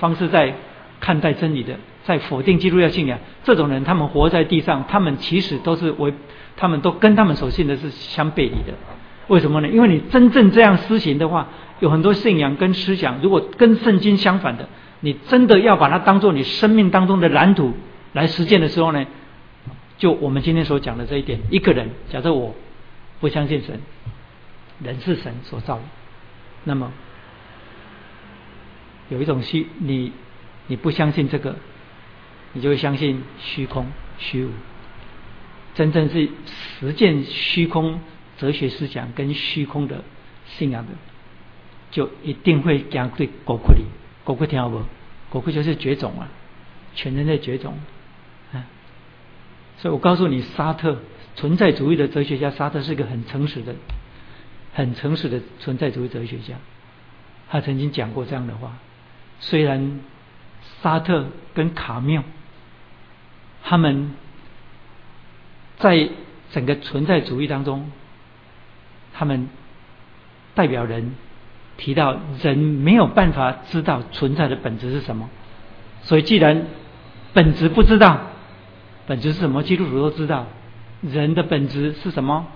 [0.00, 0.52] 方式在
[0.98, 6.12] 看待真理的，在否定基督教信仰，这种人他们活在地上，他们其实都是为，
[6.56, 8.74] 他们都跟他们所信的是相背离的。
[9.28, 9.68] 为什么呢？
[9.68, 11.48] 因为你真正这样施行的话，
[11.78, 14.68] 有很多信仰跟思想，如果跟圣经相反的，
[15.00, 17.74] 你真的要把它当做你生命当中的蓝图
[18.12, 19.06] 来实践的时候呢，
[19.98, 22.54] 就我们今天所讲的这一点，一个人假设我
[23.20, 23.80] 不相信神，
[24.82, 25.82] 人是神所造的，
[26.64, 26.90] 那么。
[29.10, 30.12] 有一种虚，你
[30.68, 31.56] 你不相信这个，
[32.52, 33.86] 你就会相信虚空
[34.18, 34.50] 虚无。
[35.74, 36.28] 真正是
[36.80, 38.00] 实践虚空
[38.38, 40.02] 哲学思想跟虚空的
[40.46, 40.92] 信仰的，
[41.90, 43.84] 就一定会讲对狗哭里，
[44.24, 44.82] 狗哭听好不？
[45.30, 46.28] 狗哭就是绝种啊，
[46.94, 47.78] 全人类绝种
[48.52, 48.66] 啊。
[49.78, 50.98] 所以我告诉你，沙特
[51.36, 53.74] 存在主义的哲学家，沙特是一个很诚实的、
[54.74, 56.56] 很诚实的存在主义哲学家，
[57.48, 58.76] 他曾经讲过这样的话。
[59.38, 60.00] 虽然
[60.82, 62.22] 沙特跟卡缪，
[63.62, 64.12] 他们
[65.78, 66.08] 在
[66.52, 67.90] 整个存在主义当中，
[69.12, 69.48] 他们
[70.54, 71.14] 代表人
[71.76, 75.30] 提到人没有办法知道存在的本质是什么，
[76.02, 76.66] 所以既然
[77.32, 78.20] 本质不知道，
[79.06, 79.62] 本质是什么？
[79.62, 80.46] 基督徒都知道，
[81.02, 82.46] 人的本质是什么？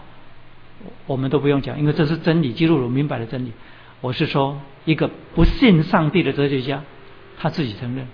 [1.07, 3.53] 我们都不用讲，因为这是真理，基督徒明白的真理。
[4.01, 6.83] 我是说，一个不信上帝的哲学家，
[7.39, 8.07] 他自己承认，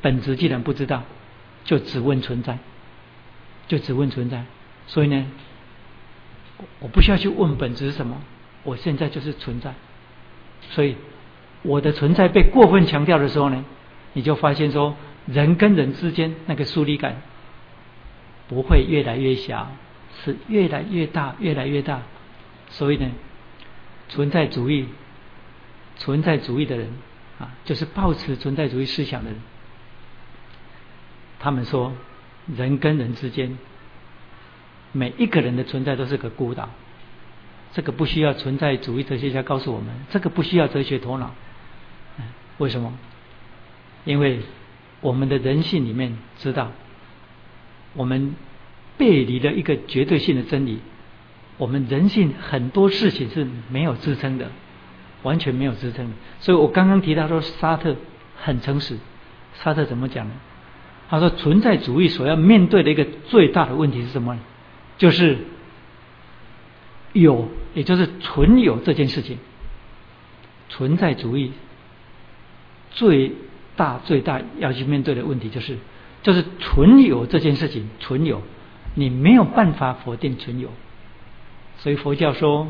[0.00, 1.02] 本质既然不知道，
[1.68, 2.56] 就只问存在，
[3.66, 4.46] 就只问存在。
[4.86, 5.26] 所以呢，
[6.80, 8.22] 我不需要去问本质是什么，
[8.64, 9.74] 我现在就是存在。
[10.70, 10.96] 所以
[11.60, 13.62] 我的存在被过分强调的时候呢，
[14.14, 14.96] 你就发现说，
[15.26, 17.20] 人跟人之间那个疏离感
[18.48, 19.70] 不会越来越小，
[20.24, 22.00] 是越来越大，越来越大。
[22.70, 23.10] 所以呢。
[24.10, 24.86] 存在主义，
[25.98, 26.88] 存在主义的人
[27.38, 29.38] 啊，就是抱持存在主义思想的人。
[31.38, 31.92] 他们说，
[32.56, 33.58] 人跟人之间，
[34.92, 36.68] 每一个人的存在都是个孤岛。
[37.72, 41.34] 这个不需要存在主义哲学家告诉我们，这个不需要哲学头脑。
[42.56, 42.92] 为什么？
[44.04, 44.40] 因为
[45.00, 46.72] 我们的人性里面知道，
[47.94, 48.34] 我们
[48.96, 50.80] 背离了一个绝对性的真理。
[51.58, 54.50] 我们人性很多事情是没有支撑的，
[55.22, 56.12] 完全没有支撑的。
[56.40, 57.96] 所以我刚刚提到说，沙特
[58.40, 58.96] 很诚实，
[59.54, 60.32] 沙特怎么讲呢？
[61.10, 64.38] 他说，存在主义所要面对的一个最大的问题是什么？
[64.98, 65.38] 就是
[67.14, 69.38] 有，也就是存有这件事情。
[70.68, 71.52] 存在主义
[72.90, 73.32] 最
[73.74, 75.78] 大最大要去面对的问题就是，
[76.22, 78.42] 就是存有这件事情，存有
[78.94, 80.68] 你没有办法否定存有。
[81.78, 82.68] 所以佛教说，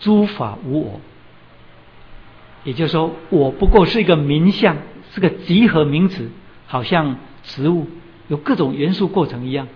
[0.00, 1.00] 诸法无我，
[2.64, 4.78] 也就是说，我不过是一个名相。
[5.14, 6.28] 是个集合名词，
[6.66, 7.86] 好像植物
[8.26, 9.68] 有各种元素构成一样。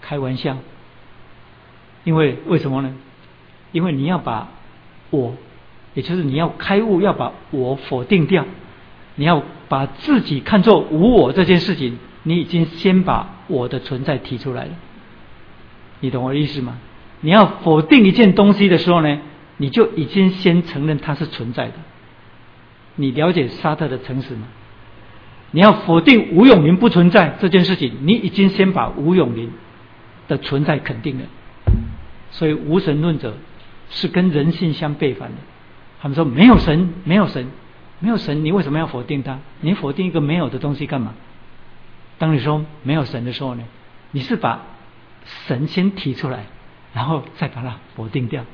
[0.00, 0.56] 开玩笑，
[2.04, 2.94] 因为为什么呢？
[3.72, 4.48] 因为你要把
[5.10, 5.34] 我，
[5.92, 8.46] 也就是你要开悟，要把我否定掉，
[9.16, 14.70] 你要把自己看作无我这件事情，你已经先把我的存在提出来了。
[16.00, 16.78] 你懂我的意思吗？
[17.20, 19.18] 你要否定一件东西的时候呢，
[19.58, 21.74] 你就已经先承认它是存在的。
[22.98, 24.46] 你了解沙特的诚实吗？
[25.50, 29.50] 你要否定吴永林不存在这件事情，你已经先把吴永林
[30.28, 31.24] 的存在肯定了。
[32.32, 33.34] 所以无神论者
[33.88, 35.36] 是跟人性相背反的。
[36.02, 37.50] 他们说没有神，没有神，
[38.00, 39.38] 没有神，你为什么要否定他？
[39.62, 41.14] 你否定一个没有的东西干嘛？
[42.18, 43.62] 当你说没有神的时候呢？
[44.10, 44.66] 你是把
[45.46, 46.44] 神先提出来，
[46.92, 48.44] 然后再把它否定掉。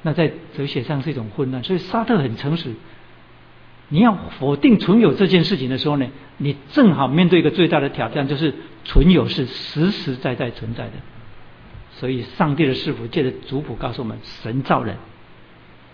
[0.00, 1.62] 那在哲学上是一种混乱。
[1.62, 2.72] 所以沙特很诚实。
[3.92, 6.06] 你要否定存有这件事情的时候呢，
[6.38, 8.54] 你正好面对一个最大的挑战，就是
[8.86, 10.92] 存有是实实在在存在的。
[11.90, 14.96] 所以，上帝的师傅借着族谱告诉我们：神造人。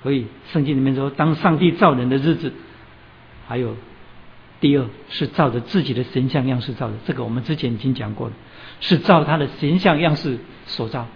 [0.05, 2.53] 所以，圣经里面说，当上帝造人的日子，
[3.49, 3.77] 还有
[4.61, 6.95] 第二是照着自己的形象样式造的。
[7.05, 8.35] 这个我们之前已经讲过了，
[8.81, 11.09] 是照他的形象样式所造，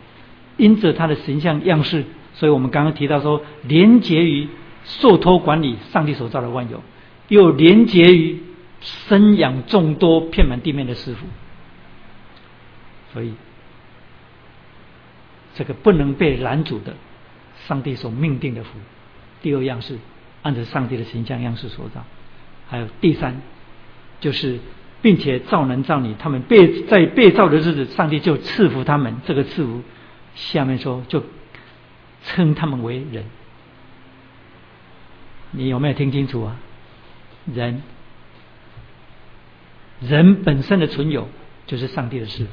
[0.57, 2.05] 因着他的形象样式，
[2.35, 4.49] 所以我们刚刚提到说，连结于。
[4.85, 6.83] 受托管理上帝所造的万有，
[7.29, 8.43] 又连结于
[8.81, 11.27] 生养众多遍满地面的师傅，
[13.13, 13.35] 所以
[15.55, 16.95] 这个不能被拦阻的，
[17.67, 18.71] 上帝所命定的福。
[19.41, 19.99] 第二样是
[20.43, 22.05] 按照上帝的形象样式所造，
[22.69, 23.41] 还有第三
[24.21, 24.59] 就是
[25.01, 29.17] 并且造男造女，他们被在被造的日子，上帝就赐福他们。
[29.25, 29.83] 这个赐福
[30.35, 31.23] 下面说就
[32.25, 33.25] 称他们为人。
[35.53, 36.57] 你有没有听清楚啊？
[37.53, 37.83] 人，
[40.01, 41.29] 人本身的存有
[41.67, 42.51] 就是上帝的师傅。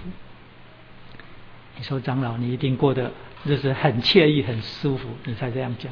[1.77, 3.11] 你说长老，你一定过得
[3.45, 5.91] 日子很惬意、很舒服，你才这样讲。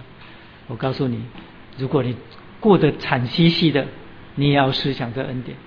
[0.67, 1.21] 我告诉你，
[1.77, 2.15] 如果你
[2.59, 3.87] 过得惨兮兮的，
[4.35, 5.57] 你也要思想这恩典。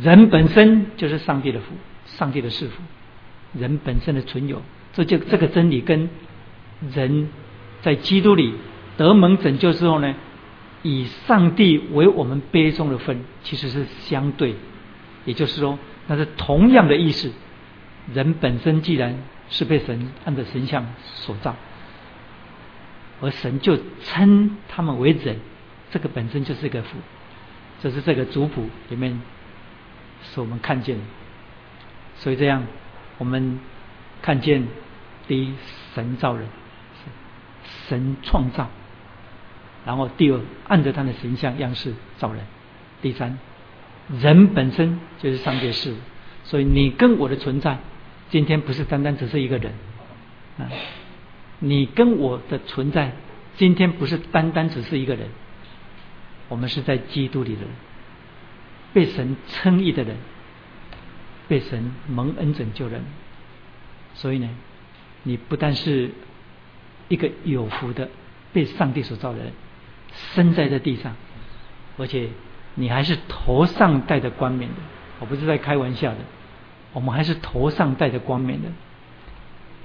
[0.00, 1.74] 人本身就是上帝的福，
[2.06, 2.80] 上帝的师傅。
[3.58, 6.08] 人本身的存有，这就这个真理跟
[6.94, 7.28] 人
[7.82, 8.54] 在基督里
[8.96, 10.14] 得蒙拯救之后呢？
[10.82, 14.56] 以上帝为我们杯中的分，其实是相对，
[15.24, 17.32] 也就是说，那是同样的意思。
[18.12, 19.16] 人本身既然
[19.48, 21.54] 是被神按着神像所造，
[23.20, 25.38] 而神就称他们为人，
[25.92, 26.98] 这个本身就是一个福。
[27.80, 29.20] 这是这个族谱里面
[30.24, 31.02] 是我们看见的。
[32.16, 32.66] 所以这样，
[33.18, 33.60] 我们
[34.20, 34.66] 看见
[35.28, 35.54] 第一，
[35.94, 36.48] 神造人，
[37.88, 38.68] 神创造。
[39.84, 42.42] 然后第二，按着他的形象样式造人；
[43.02, 43.38] 第三，
[44.20, 45.92] 人本身就是上帝的事。
[45.92, 45.96] 物，
[46.44, 47.78] 所以你跟我的存在，
[48.30, 49.72] 今天不是单单只是一个人。
[50.58, 50.68] 啊，
[51.58, 53.12] 你跟我的存在，
[53.56, 55.28] 今天不是单单只是一个人，
[56.48, 57.70] 我们是在基督里的人，
[58.92, 60.16] 被神称义的人，
[61.48, 63.02] 被神蒙恩拯救人，
[64.14, 64.48] 所以呢，
[65.24, 66.10] 你不但是
[67.08, 68.08] 一个有福的
[68.52, 69.52] 被上帝所造的人。
[70.34, 71.16] 生在这地上，
[71.98, 72.28] 而且
[72.74, 74.76] 你还是头上戴着冠冕的，
[75.20, 76.18] 我不是在开玩笑的，
[76.92, 78.68] 我们还是头上戴着冠冕的。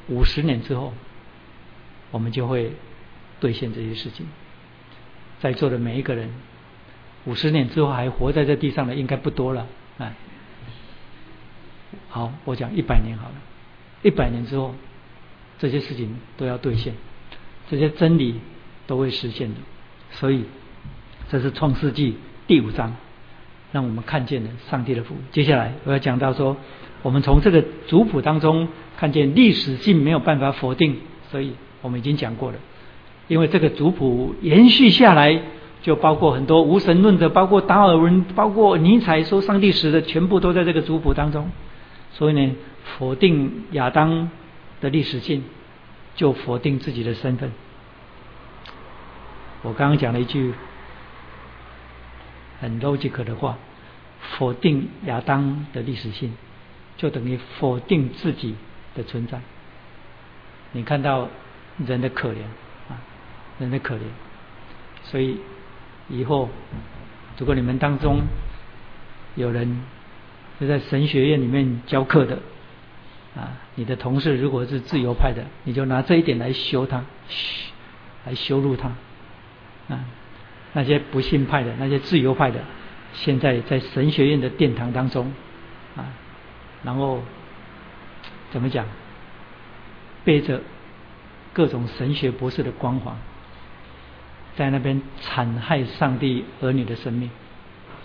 [0.07, 0.93] 五十年之后，
[2.11, 2.71] 我们就会
[3.39, 4.25] 兑现这些事情。
[5.39, 6.29] 在座的每一个人，
[7.25, 9.67] 五十年之后还活在这地上的应该不多了。
[9.97, 10.13] 哎，
[12.09, 13.35] 好，我讲一百年好了，
[14.01, 14.73] 一百年之后，
[15.59, 16.93] 这些事情都要兑现，
[17.69, 18.39] 这些真理
[18.87, 19.55] 都会实现的。
[20.11, 20.45] 所以，
[21.29, 22.15] 这是创世纪
[22.47, 22.95] 第五章，
[23.71, 25.15] 让我们看见了上帝的福。
[25.31, 26.57] 接下来我要讲到说，
[27.03, 30.97] 我们从这个族谱当中看见历史性没有办法否定，
[31.29, 32.57] 所以我们已经讲过了。
[33.27, 35.41] 因为这个族谱延续下来，
[35.81, 41.49] 就包括很多无神论者，包括达尔文，包括尼采说上帝死的，全部都在这个族谱当中。
[42.13, 42.55] 所以呢，
[42.97, 44.31] 否定亚当
[44.79, 45.43] 的历史性，
[46.15, 47.51] 就否定自己的身份。
[49.63, 50.53] 我刚刚讲了一句
[52.61, 53.57] 很 logical 的话，
[54.37, 56.33] 否定亚当的历史性，
[56.95, 58.55] 就等于否定自己
[58.95, 59.39] 的存在。
[60.71, 61.29] 你看到
[61.85, 62.41] 人的可怜
[62.89, 63.01] 啊，
[63.59, 64.01] 人的可怜，
[65.03, 65.39] 所以
[66.09, 66.49] 以后
[67.37, 68.21] 如果你们当中
[69.35, 69.83] 有人
[70.59, 72.39] 是在神学院里面教课的
[73.35, 77.03] 啊，你的同事如果是自由派的，你就拿这一点来修他，
[78.25, 78.91] 来羞辱他
[79.89, 79.99] 啊。
[80.73, 82.59] 那些不信派的，那些自由派的，
[83.13, 85.31] 现在在神学院的殿堂当中
[85.95, 86.05] 啊，
[86.83, 87.23] 然后
[88.51, 88.85] 怎么讲？
[90.23, 90.61] 背着
[91.53, 93.15] 各种神学博士的光环，
[94.57, 97.29] 在那边残害上帝儿女的生命。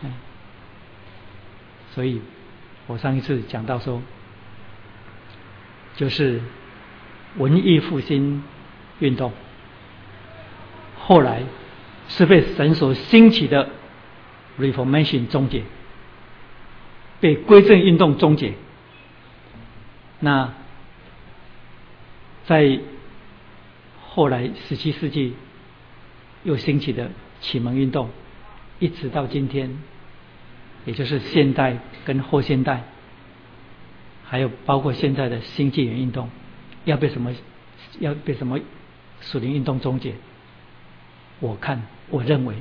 [0.02, 0.12] 嗯
[1.94, 2.22] 所以，
[2.86, 4.00] 我上一次讲到说，
[5.94, 6.40] 就是
[7.36, 8.42] 文艺复兴
[9.00, 9.30] 运动，
[10.96, 11.42] 后来
[12.14, 13.70] 是被神所兴起的
[14.58, 15.62] Reformation 终结，
[17.20, 18.52] 被归正运动终结。
[20.20, 20.52] 那
[22.44, 22.78] 在
[24.10, 25.34] 后来十七世纪
[26.44, 27.10] 又兴起的
[27.40, 28.10] 启蒙运动，
[28.78, 29.78] 一直到今天。
[30.84, 32.82] 也就是现代跟后现代，
[34.24, 36.28] 还有包括现在的新纪元运动，
[36.84, 37.32] 要被什么
[38.00, 38.58] 要被什么
[39.20, 40.14] 属灵运动终结？
[41.42, 42.54] 我看我认为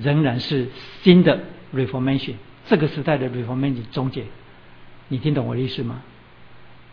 [0.00, 0.68] 仍然是
[1.02, 1.40] 新的
[1.74, 2.34] Reformation
[2.66, 4.24] 这个时代的 Reformation 终结。
[5.08, 6.02] 你听懂我的意思吗？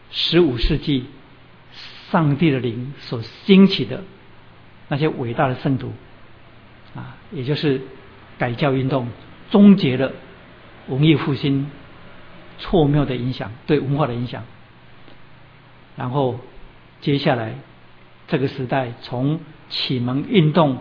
[0.10, 1.06] 十五世纪
[2.10, 4.04] 上帝的灵所兴起的
[4.88, 5.94] 那些伟大的圣徒
[6.96, 7.82] 啊，也就是
[8.40, 9.08] 改教运动
[9.52, 10.12] 终结了。
[10.88, 11.70] 文艺复兴
[12.60, 14.44] 错谬的影响，对文化的影响。
[15.96, 16.40] 然后
[17.02, 17.56] 接下来
[18.28, 19.40] 这个时代，从
[19.70, 20.80] 启蒙运动、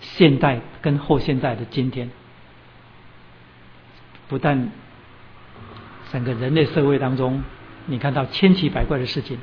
[0.00, 2.10] 现代跟后现代的今天，
[4.28, 4.70] 不但
[6.12, 7.42] 整个人类社会当中，
[7.86, 9.38] 你看到千奇百怪的事情，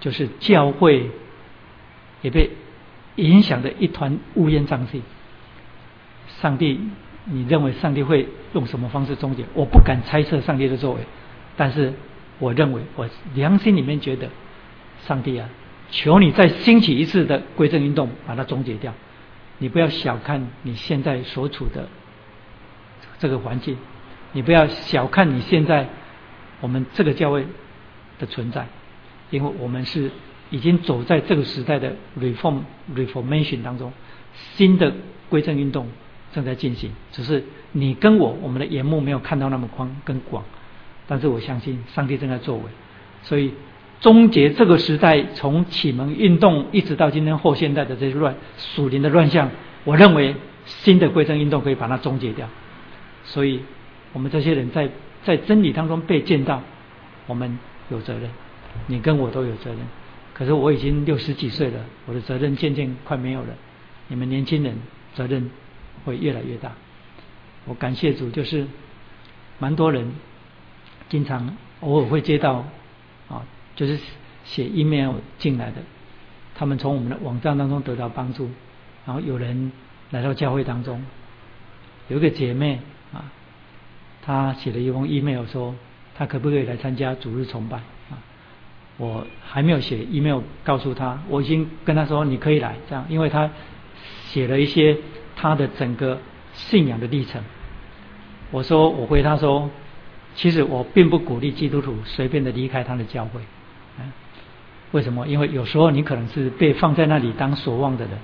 [0.00, 1.10] 就是教会
[2.22, 2.50] 也被
[3.16, 5.02] 影响的一团乌烟瘴气。
[6.40, 6.80] 上帝。
[7.28, 9.44] 你认为上帝会用什么方式终结？
[9.52, 11.00] 我不敢猜测上帝的作为，
[11.56, 11.92] 但是
[12.38, 14.28] 我认为，我良心里面觉得，
[15.08, 15.48] 上帝啊，
[15.90, 18.94] 求你再兴起一次的归正运动，把它终结掉。
[19.58, 21.88] 你不要小看你现在所处的
[23.18, 23.76] 这个环境，
[24.32, 25.88] 你不要小看你现在
[26.60, 27.46] 我们这个教会
[28.18, 28.66] 的存在，
[29.30, 30.10] 因为我们是
[30.50, 32.60] 已经走在这个时代的 reform
[32.94, 33.92] reformation 当中，
[34.54, 34.92] 新的
[35.28, 35.88] 归正运动。
[36.32, 37.42] 正在进行，只是
[37.72, 40.44] 你跟我，我们的眼目没有看到那么宽跟广，
[41.06, 42.64] 但是我相信上帝正在作为，
[43.22, 43.54] 所以
[44.00, 49.50] 终结这个时代从启蒙运动一直到今天后现代的这些乱属灵的乱象，
[49.84, 50.34] 我认为
[50.64, 52.48] 新的归正运动可以把它终结掉，
[53.24, 53.60] 所以
[54.12, 54.88] 我们这些人在
[55.24, 56.62] 在真理当中被见到，
[57.26, 57.58] 我们
[57.90, 58.30] 有责任，
[58.86, 59.78] 你跟我都有责任，
[60.34, 63.48] 可是我已经六十几岁了，我的责任渐渐快没有了，
[64.08, 64.76] 你们年轻人
[65.14, 65.50] 责任。
[66.04, 66.70] 会越来越大。
[67.64, 68.64] 我感谢主，就是
[69.58, 70.12] 蛮多人
[71.08, 72.64] 经常偶尔会接到
[73.28, 73.42] 啊，
[73.76, 73.96] 就是
[74.44, 75.76] 写 email 进来的，
[76.56, 78.50] 他们从我们的网站当中得到帮助，
[79.06, 79.70] 然后有人
[80.10, 81.00] 来到教会当中，
[82.08, 82.80] 有一个姐妹
[83.12, 83.30] 啊，
[84.22, 85.72] 她写了一封 email 说，
[86.16, 87.76] 她可不可以来参加主日崇拜
[88.10, 88.18] 啊？
[88.96, 93.48] 我还没有写 email 告诉她，我已经跟她说你可以来，这样，因为她
[94.24, 94.96] 写了一些。
[95.38, 96.18] 他的整个
[96.54, 97.44] 信仰的历程，
[98.50, 99.68] 我说我回他说，
[100.34, 103.42] 其实我并不鼓励基督徒随便的离开他的教会，
[104.92, 105.26] 为什么？
[105.26, 108.18] 因为有时候你可能是被放在那里当所望的人，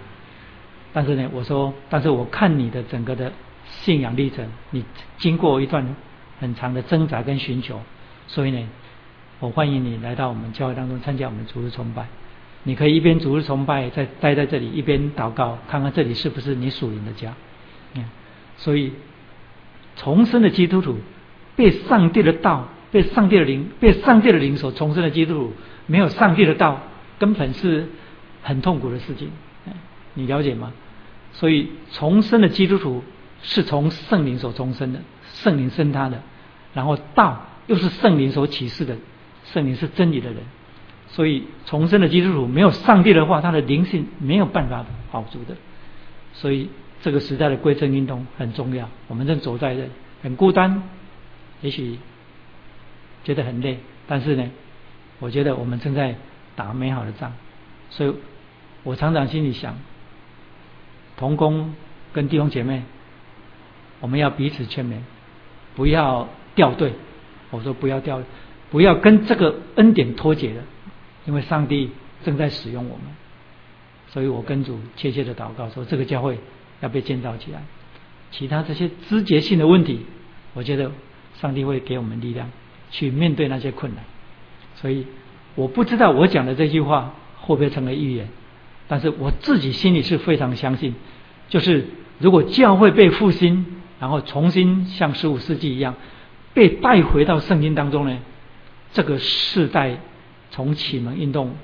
[0.92, 3.32] 但是呢，我说，但是我看你的整个的
[3.66, 4.84] 信仰历程，你
[5.18, 5.96] 经过一段
[6.40, 7.80] 很长的挣扎跟寻求，
[8.26, 8.68] 所以呢，
[9.40, 12.06] 我欢迎你来到我们教会当中参加我们主日崇拜。
[12.64, 17.34] 你可以一边主日崇拜，在待在这里，一边祷告，看看这里是不是你属灵的家。
[17.94, 18.04] 嗯，
[18.56, 18.92] 所以
[19.96, 20.96] 重生的基督徒，
[21.56, 25.52] 被上帝的道、被上帝的灵、被上帝的灵所重生的基督徒，
[25.86, 26.80] 没有上帝的道，
[27.18, 27.88] 根本是
[28.42, 29.30] 很痛苦的事情。
[30.14, 30.72] 你了解吗？
[31.32, 33.02] 所以重生的基督徒
[33.42, 35.00] 是从圣灵所重生的，
[35.32, 36.20] 圣灵生他的，
[36.74, 38.96] 然后道又是圣灵所启示的，
[39.44, 40.42] 圣灵是真理的人。
[41.08, 45.56] 所以重生的基督徒没有上帝的话，他的灵性没有办法保住的。
[46.34, 46.68] 所以
[47.02, 48.88] 这个时代的归正运动很重要。
[49.08, 49.88] 我们正走在这
[50.22, 50.82] 很孤单，
[51.60, 51.98] 也许
[53.24, 54.50] 觉得很累，但是呢，
[55.22, 56.16] 我觉得我们正在
[56.56, 57.32] 打美好的仗。
[57.90, 58.12] 所以
[58.82, 59.76] 我常常心里想，
[61.16, 61.74] 同工
[62.12, 62.82] 跟弟兄姐妹，
[64.00, 64.98] 我们要彼此劝勉，
[65.76, 66.94] 不要掉队。
[67.50, 68.20] 我说不要掉，
[68.70, 70.62] 不要跟这个恩典脱节了，
[71.26, 71.90] 因为上帝
[72.24, 73.04] 正在使用我们。
[74.08, 76.38] 所以我跟主切切的祷告说，这个教会
[76.80, 77.62] 要被建造起来。
[78.30, 80.06] 其他这些枝节性的问题，
[80.54, 80.90] 我觉得
[81.40, 82.50] 上帝会给我们力量
[82.90, 84.02] 去面对那些困难。
[84.82, 85.06] 所以
[85.54, 88.28] 我不知道我讲的这句话会不会成为预言，
[88.88, 90.94] 但是我自己心里是非常相信，
[91.48, 91.86] 就是
[92.18, 93.64] 如果教会被复兴，
[93.98, 95.94] 然后重新像十五世纪一样
[96.52, 98.18] 被带回到圣经当中呢，
[98.92, 99.98] 这个世代
[100.50, 101.54] 从启蒙运动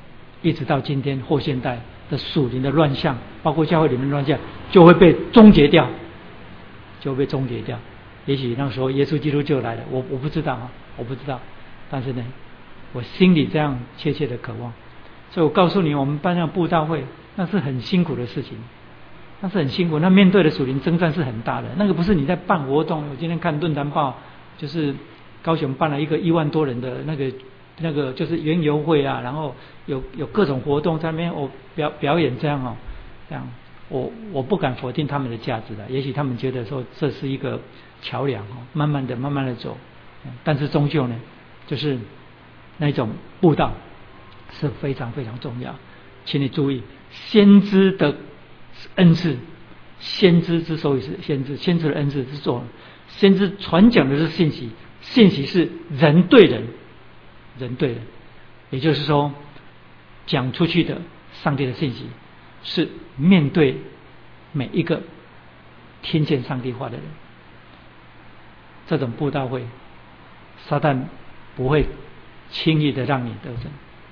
[0.41, 1.81] 一直到今天后现代。
[2.11, 4.39] 的属灵的乱象，包括教会里面乱象，
[4.71, 5.87] 就会被终结掉，
[7.03, 7.79] 就被终结掉。
[8.25, 11.39] 也许那时候耶稣基督就来了，我我不知道啊，我不知道。
[11.91, 12.25] 但是呢，
[12.93, 14.73] 我心里这样切切的渴望。
[15.31, 17.05] 所以我告诉你，我们办上布道会，
[17.37, 18.57] 那是很辛苦的事情，
[19.41, 19.99] 那是很辛苦。
[19.99, 21.69] 那面对的属灵征战是很大的。
[21.77, 23.09] 那个不是你在办活动。
[23.11, 24.17] 我今天看论坛报，
[24.57, 24.95] 就是
[25.43, 27.33] 高雄办了一个一万多人的那个。
[27.81, 29.55] 那个就是园游会啊，然后
[29.87, 32.75] 有有各种活动在那边我表表演这样哦，
[33.29, 33.49] 这样
[33.89, 37.61] 我我不敢否定他们的价值的，也许他们觉得说这是一个
[38.03, 39.77] 桥梁哦，慢慢的慢慢的走，
[40.43, 41.15] 但是终究呢，
[41.69, 41.97] 就是
[42.79, 43.11] 那种
[43.41, 43.75] 步道
[44.59, 45.75] 是非常非常重要，
[46.25, 48.17] 请你注意，先知的
[48.95, 49.37] 恩赐，
[50.01, 52.65] 先知之所以是先知，先知的恩赐是做，
[53.09, 54.71] 先知传讲的是信息，
[55.03, 56.67] 信息是人对人。
[57.59, 57.99] 人对人，
[58.71, 59.33] 也就是说，
[60.27, 61.03] 讲出去的
[61.43, 62.07] 上帝的信息
[62.63, 63.79] 是面对
[64.53, 65.03] 每一个
[66.03, 67.05] 听见上帝话的人。
[68.87, 69.65] 这种布道会，
[70.69, 71.01] 撒旦
[71.57, 71.89] 不会
[72.51, 73.71] 轻易的让你得胜。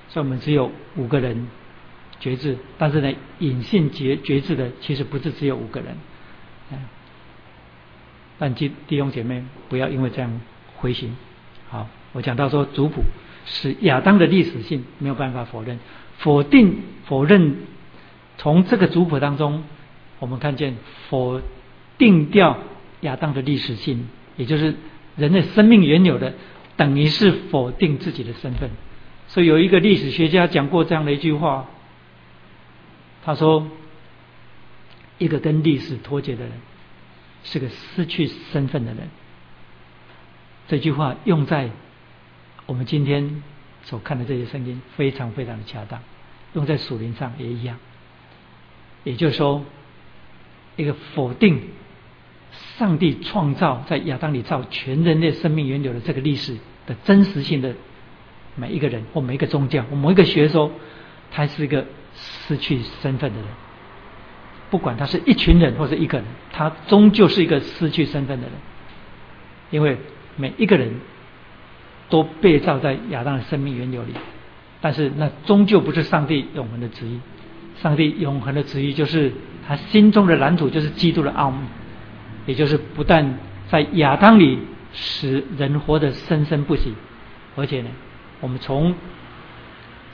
[0.09, 1.49] 所以我们只有五个人
[2.21, 5.97] 觉知，但是呢，隐性觉觉知的其实不是只有五个人。
[8.39, 10.41] 但弟弟兄姐妹不要因为这样
[10.77, 11.17] 灰心。
[11.69, 13.03] 好，我讲到说族谱。
[13.49, 15.79] 是亚当的历史性没有办法否认，
[16.19, 17.59] 否定否认。
[18.39, 19.63] 从这个族谱当中，
[20.19, 20.75] 我们看见
[21.09, 21.41] 否
[21.97, 22.59] 定掉
[23.03, 24.75] 亚当的历史性，也就是
[25.17, 26.35] 人类生命原有的，
[26.77, 28.71] 等于是否定自己的身份。
[29.29, 31.67] 所以有一个历史学家讲过这样的一句话，
[33.25, 33.69] 他说
[35.19, 36.53] ：“一个跟历史脱节的人，
[37.45, 39.09] 是个失去身份的人。”
[40.69, 41.71] 这句话用在。
[42.69, 43.45] 我们今天
[43.85, 46.03] 所看的这些圣经非常非常的恰当，
[46.55, 47.79] 用在属灵上也一样。
[49.05, 49.65] 也就是说，
[50.75, 51.63] 一个否定
[52.79, 57.75] 上帝创造在亚当里造全人类生命源流的这个历史的真实性的
[58.55, 60.71] 每一个人或每一个宗教或某一个学说，
[61.31, 63.47] 他是一个失去身份的人。
[64.71, 68.53] 不管他是一群人或者一个人，他终究是一个失去身份的人，
[69.71, 69.97] 因为
[70.37, 70.95] 每一个人。
[72.09, 74.13] 都被造在亚当的生命源流里，
[74.81, 77.19] 但是那终究不是上帝永恒的旨意。
[77.83, 79.33] 上帝永恒的旨意就是
[79.67, 81.59] 他心中的蓝图，就是基督的奥秘，
[82.47, 83.39] 也就是不但
[83.69, 84.61] 在亚当里
[84.93, 86.95] 使人活得生生不息，
[87.57, 87.91] 而且呢，
[88.41, 88.95] 我们从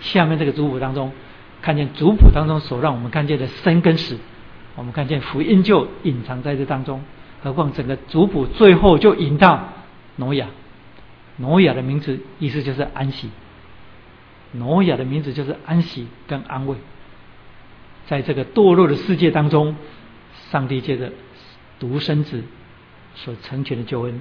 [0.01, 1.13] 下面这个族谱当中
[1.61, 4.19] 看见族谱当中所让我们看见的生跟死，
[4.75, 7.03] 我们看见福音就隐藏在这当中，
[7.43, 9.69] 何况整个族谱最后就引到
[10.17, 10.49] 挪亚。
[11.37, 13.31] 挪亚的名字意思就是安息。
[14.53, 16.77] 挪亚的名字就是安息跟安慰。
[18.07, 19.75] 在这个堕落的世界当中，
[20.51, 21.11] 上帝借着
[21.83, 22.45] 独生子
[23.17, 24.21] 所成全的救恩，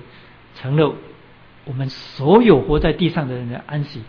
[0.55, 0.95] 成了
[1.63, 4.01] 我们所有活在地上的人的安息，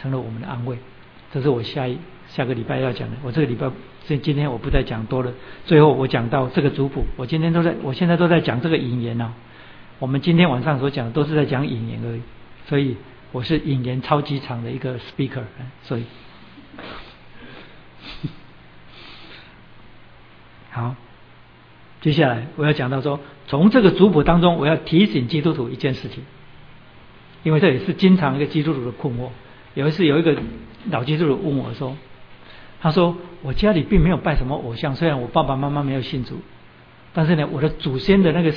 [0.00, 0.78] 成了我们的安慰。
[1.32, 1.98] 这是我下一
[2.28, 3.16] 下个礼拜要讲的。
[3.24, 3.68] 我这个礼拜
[4.06, 5.32] 今今天我不再讲多了。
[5.66, 9.34] 最后我讲到这个族谱，我今天都在，我现在都在讲这个引言呢。
[9.98, 12.22] 我们今天晚上所讲的都是在讲引言而已。
[12.68, 12.96] 所以
[13.32, 15.42] 我是引言超级长的一个 speaker，
[15.82, 16.04] 所以
[20.70, 20.94] 好，
[22.02, 26.22] 接下来我要讲到说，从这个族谱当中，我要提醒基督徒一件事情，
[27.42, 29.28] 因为这也是经常一个基督徒的困惑。
[29.72, 30.36] 有一次有一个
[30.90, 31.96] 老基督徒问我说
[32.82, 36.42] ：“他说我家里并没有拜什么偶像，虽然我爸爸妈妈没有信主，
[37.14, 38.52] 但是呢，我的祖先的那个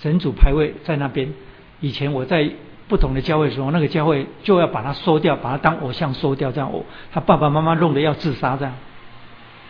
[0.00, 1.32] 神主牌位在那边。
[1.80, 2.50] 以前我在。”
[2.88, 8.74] 不同的教会时候，那个教会就要把它收掉，把它当偶像收掉，这样哦，他爸爸妈妈弄得要自杀这样。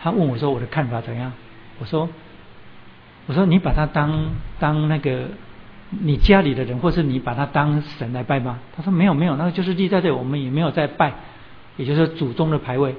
[0.01, 1.31] 他问我说：“我的看法怎样？”
[1.79, 2.09] 我说
[3.25, 5.27] ：“我说你把它当当那个
[5.89, 11.13] 你家里的人，或是你把它当神来拜吗？”他说：“没有没有，那个就是立在这，我们也没有在拜，
[11.77, 12.95] 也就是祖宗的牌位。”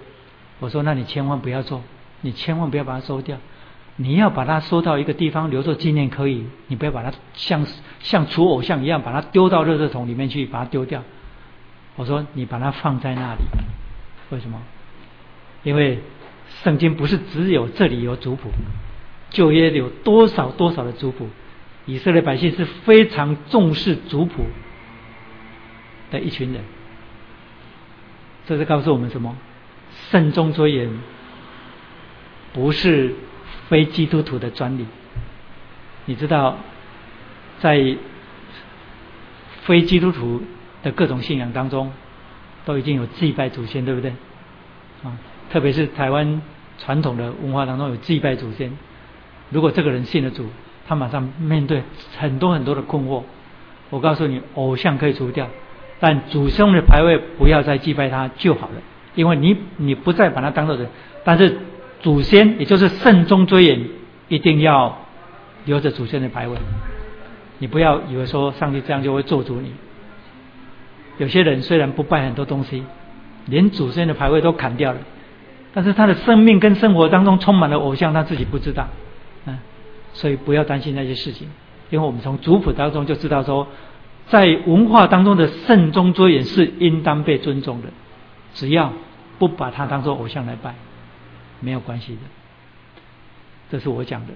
[0.60, 1.82] 我说：“那你千万不要做，
[2.22, 3.36] 你千万不要把它收掉。”
[3.96, 7.64] 你要把它收到一个地方留作纪念可以，你不要把它像
[8.00, 11.00] 像除偶像一样把它丢到热热桶里面去，把它丢掉。
[11.94, 13.42] 我说你把它放在那里，
[14.30, 14.60] 为什么？
[15.62, 16.00] 因为
[16.64, 18.48] 圣经不是只有这里有族谱，
[19.34, 21.28] 旧约有多少多少的族谱，
[21.84, 24.46] 以色列百姓是非常重视族谱
[26.10, 26.62] 的一群人。
[28.46, 29.36] 这是告诉我们什么？
[30.10, 30.88] 慎终追远
[32.52, 33.14] 不是
[33.68, 34.86] 非基督徒的专利。
[36.06, 36.56] 你知道，
[37.60, 37.96] 在
[39.62, 40.42] 非基督徒
[40.82, 41.92] 的各种信仰当中，
[42.64, 44.10] 都已经有祭拜祖先，对不对？
[45.02, 45.18] 啊，
[45.50, 46.42] 特别是台湾
[46.78, 48.76] 传统的文化当中有祭拜祖先。
[49.50, 50.46] 如果这个人信了主，
[50.86, 51.82] 他马上面对
[52.18, 53.22] 很多很多的困惑。
[53.90, 55.46] 我告诉你，偶像可以除掉，
[56.00, 58.74] 但祖先的牌位不要再祭拜他就好了。
[59.14, 60.88] 因为你你不再把他当做人，
[61.22, 61.58] 但是
[62.00, 63.80] 祖先也就是慎终追远，
[64.28, 64.98] 一定要
[65.66, 66.56] 留着祖先的牌位。
[67.58, 69.72] 你不要以为说上帝这样就会做主你。
[71.18, 72.82] 有些人虽然不拜很多东西，
[73.46, 74.98] 连祖先的牌位都砍掉了，
[75.72, 78.88] 但是他的生命跟生活当中充满了偶像，他自己不知道。
[80.14, 81.48] 所以不要担心那些事情，
[81.90, 83.68] 因为我们从族谱当中就知道说，
[84.28, 87.88] 在文化当中的慎终追远是应当被尊重的。
[88.54, 88.92] 只要
[89.38, 90.76] 不把它当做偶像来拜，
[91.60, 92.20] 没有关系的。
[93.70, 94.32] 这是我讲的。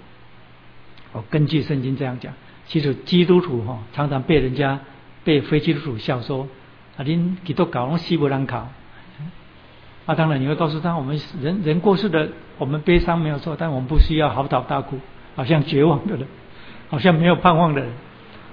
[1.12, 2.34] 我根据圣经这样讲。
[2.66, 4.80] 其实基督徒哈常常被人家
[5.24, 6.46] 被非基督徒笑说
[6.98, 8.68] ：“啊，您基督搞弄西伯兰考。”
[10.04, 14.98] 啊，当然你会告诉他，我们人人过世的，我们悲伤没有错，但我们不需要嚎啕大哭，
[15.38, 16.26] 好像绝望的人，
[16.88, 17.92] 好像没有盼望的人。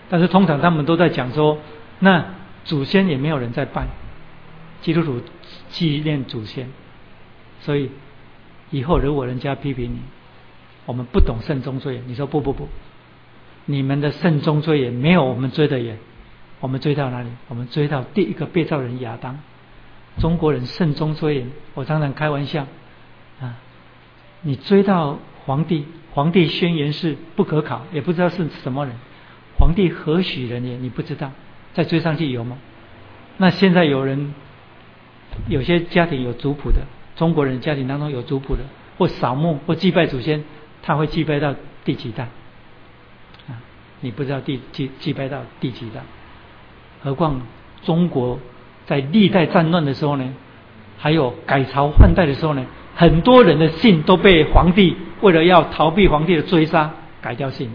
[0.07, 1.57] 但是通常他们都在讲说，
[1.97, 2.25] 那
[2.63, 3.88] 祖先也没有人在拜。
[4.83, 5.19] 基督徒
[5.69, 6.69] 纪念祖先，
[7.61, 7.89] 所以
[8.69, 9.99] 以后如果人家批评你，
[10.86, 12.69] 我们不懂慎终追远，你说不不不，
[13.65, 15.97] 你们的慎终追远没有我们追的远，
[16.59, 17.29] 我们追到哪里？
[17.47, 19.39] 我们追到第一个被造人亚当。
[20.19, 22.67] 中国人慎终追远，我常常开玩笑
[23.41, 23.57] 啊，
[24.43, 28.95] 你追到皇帝，皇帝宣言是不可考，也不知道是什么人，
[29.59, 30.78] 皇帝何许人也？
[30.78, 31.32] 你不知道，
[31.76, 32.57] 再追上去有吗？
[33.38, 34.34] 那现在有人。
[35.49, 36.78] 有些家庭有族谱的，
[37.18, 38.61] 中国人家庭当中有族谱的，
[38.97, 40.45] 或扫墓或祭拜祖先，
[40.82, 41.53] 他会祭拜到
[41.84, 42.24] 第几代？
[43.49, 43.59] 啊，
[43.99, 45.99] 你不知道第祭祭拜到第几代？
[47.03, 47.41] 何况
[47.84, 48.39] 中国
[48.86, 50.34] 在历代战乱的时候呢，
[50.97, 54.95] 还有改朝换代的时候呢，很多人的姓都被皇帝
[55.26, 57.71] 为了要逃避皇帝的追杀改掉姓。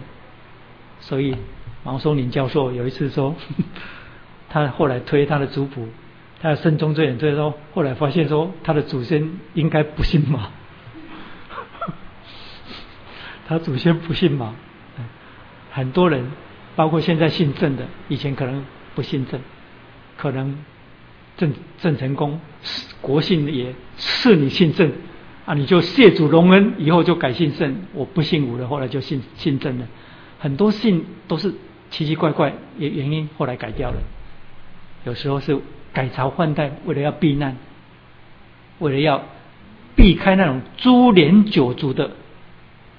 [1.00, 1.36] 所以
[1.82, 3.34] 毛松林教授有一次说，
[4.48, 5.88] 他后来推他的族谱。
[6.42, 10.48] 他的慎终追远，所以说后来发现说他的祖先应该不姓马，
[13.46, 14.54] 他祖先不姓马，
[15.70, 16.30] 很多人
[16.76, 19.38] 包括现在姓郑的，以前可能不姓郑，
[20.16, 20.56] 可能
[21.36, 22.40] 郑郑成功
[23.02, 24.90] 国姓也是你姓郑
[25.50, 29.86] 啊，你就谢主隆恩，以后就改姓郑，我不姓武了，后来就姓姓郑了，
[30.38, 31.52] 很多姓都是
[31.90, 33.96] 奇奇怪怪原原因后来改掉了，
[35.04, 35.60] 有时候是。
[35.92, 37.56] 改朝换代，为了要避难，
[38.78, 39.24] 为了要
[39.96, 42.12] 避开那种株连九族的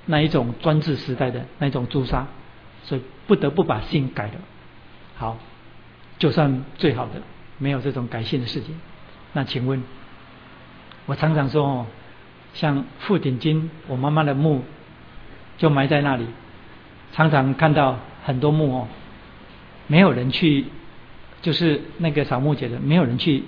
[0.07, 2.27] 那一种专制时代的那种诛杀，
[2.83, 4.33] 所以不得不把姓改了。
[5.15, 5.37] 好，
[6.19, 7.21] 就算最好的
[7.59, 8.77] 没有这种改姓的事情，
[9.31, 9.81] 那请问，
[11.05, 11.85] 我常常说哦，
[12.53, 14.63] 像富鼎金，我妈妈的墓
[15.57, 16.25] 就埋在那里，
[17.13, 18.87] 常常看到很多墓哦，
[19.87, 20.65] 没有人去。
[21.41, 23.43] 就是那个扫墓节的，没有人去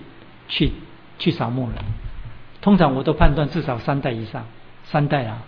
[0.47, 0.71] 去
[1.19, 1.75] 去扫墓了。
[2.59, 4.47] 通常我都判断至少三代以上，
[4.85, 5.43] 三代啊，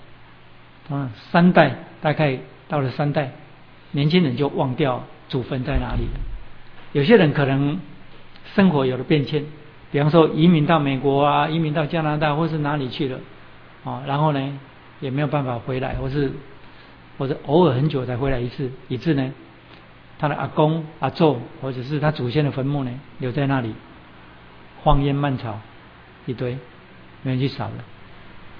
[0.92, 2.38] 嗯，三代大概
[2.68, 3.32] 到了三代，
[3.94, 6.04] 年轻人就忘掉祖坟在哪里。
[6.94, 7.80] 有些人可能
[8.54, 9.44] 生活有了变迁，
[9.92, 13.20] 比方说移民到美国啊，移民到加拿大或是哪里去了，
[13.86, 14.60] 啊，然后呢
[15.00, 16.34] 也没有办法回来，或是
[17.18, 19.32] 或者偶尔很久才回来一次，以致呢。
[20.18, 23.76] 他的阿公、阿祖，或者是他祖先的坟墓呢，留在那里，
[24.82, 25.60] 荒烟蔓草
[26.26, 26.58] 一堆，
[27.22, 27.84] 没人去扫了。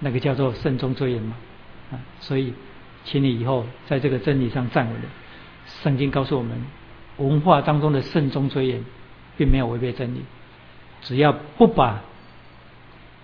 [0.02, 1.38] 那个叫做慎终追远嘛，
[1.94, 2.54] 啊，所以，
[3.06, 5.08] 请你以后在这个真理上站稳了。
[5.66, 6.62] 圣经告诉我们，
[7.18, 8.84] 文化当中的慎终追远，
[9.38, 10.26] 并没有违背真理。
[11.02, 12.02] 只要不把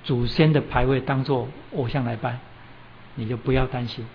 [0.03, 2.39] 祖先的牌位当做偶像来拜，
[3.15, 4.05] 你就不要担心。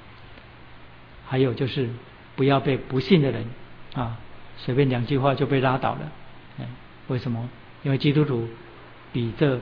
[1.27, 1.89] 还有就是，
[2.35, 3.45] 不要被不信的人。
[3.95, 4.19] 啊，
[4.59, 6.13] 随便两句话就被拉倒了，
[7.09, 7.49] 为什么？
[7.83, 8.49] 因为基督徒
[9.13, 9.61] 比这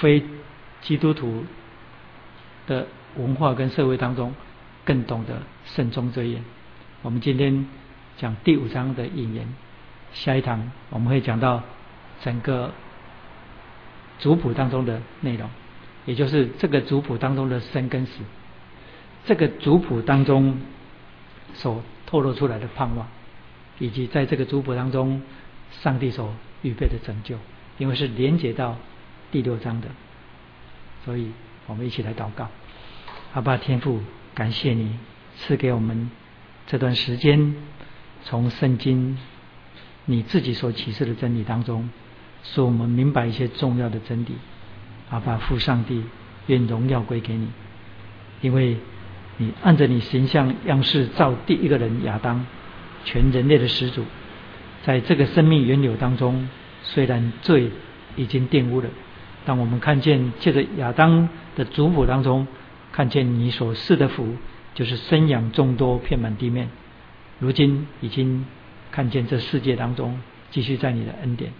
[0.00, 0.22] 非
[0.80, 1.44] 基督徒
[2.66, 2.86] 的
[3.16, 4.34] 文化跟社会当中
[4.84, 6.44] 更懂得慎终追远。
[7.02, 7.66] 我们今天
[8.16, 9.48] 讲第五章的引言，
[10.12, 11.62] 下一堂我们会讲到
[12.22, 12.72] 整个
[14.24, 15.50] 族谱当中的内容，
[16.06, 18.22] 也就是这个族谱当中的生跟死，
[19.26, 20.58] 这个族谱当中
[21.52, 23.06] 所透露出来的盼望，
[23.78, 25.20] 以及在这个族谱当中
[25.72, 27.36] 上帝所预备的拯救，
[27.76, 28.78] 因为是连接到
[29.30, 29.88] 第六章的，
[31.04, 31.30] 所以
[31.66, 32.48] 我们一起来祷告。
[33.34, 34.00] 阿爸天父，
[34.34, 34.98] 感谢你
[35.36, 36.10] 赐给我们
[36.66, 37.56] 这段时间，
[38.22, 39.18] 从圣经
[40.06, 41.90] 你自己所启示的真理当中，
[42.44, 44.36] 使我们明白一些重要的真理。
[45.10, 46.04] 阿爸父上帝，
[46.46, 47.48] 愿荣耀归给你，
[48.40, 48.76] 因为
[49.38, 52.46] 你按着你形象样式造第一个人亚当，
[53.04, 54.04] 全人类的始祖，
[54.84, 56.48] 在这个生命源流当中，
[56.84, 57.70] 虽然罪
[58.14, 58.88] 已经玷污了，
[59.44, 62.46] 但我们看见借着亚当的族谱当中。
[62.92, 64.36] 看见你所赐的福，
[64.72, 66.68] 就是生养众多，遍满地面。
[67.40, 68.46] 如今已经
[68.92, 70.20] 看见这世界当中，
[70.52, 71.52] 继续在你的恩典，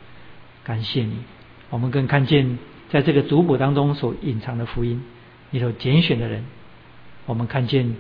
[0.65, 1.19] 感谢你。
[1.71, 2.59] 我们更看见
[2.91, 5.03] 在这个族谱当中所隐藏的福音，
[5.51, 6.45] 你所拣选的人。
[7.27, 7.97] 我们看见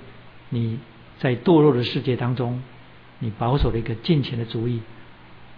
[0.49, 0.78] 你
[1.19, 2.62] 在堕落的世界当中，
[3.19, 4.81] 你保守了一个近前的主意，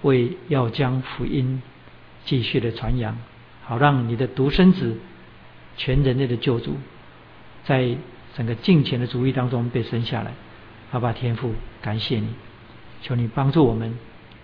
[0.03, 1.63] 为要将福音
[2.25, 3.19] 继续的传扬，
[3.65, 4.97] 好让你的独生子，
[5.77, 6.77] 全人类的救主。
[7.65, 7.97] 在
[8.37, 10.33] 整个敬虔的主义当中被生下来，
[10.93, 11.53] 阿爸天父，
[11.83, 12.29] 感谢你，
[13.03, 13.99] 求你帮助我们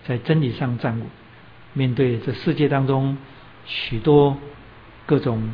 [0.05, 1.07] 在真理上站稳，
[1.73, 3.17] 面对这世界当中
[3.65, 4.37] 许多
[5.05, 5.53] 各种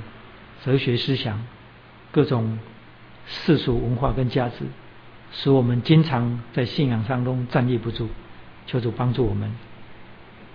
[0.64, 1.44] 哲学思想、
[2.12, 2.60] 各种
[3.26, 4.66] 世俗文化跟价值，
[5.32, 8.10] 使我们经常在信仰当中站立不住。
[8.68, 9.52] 求主帮助我们，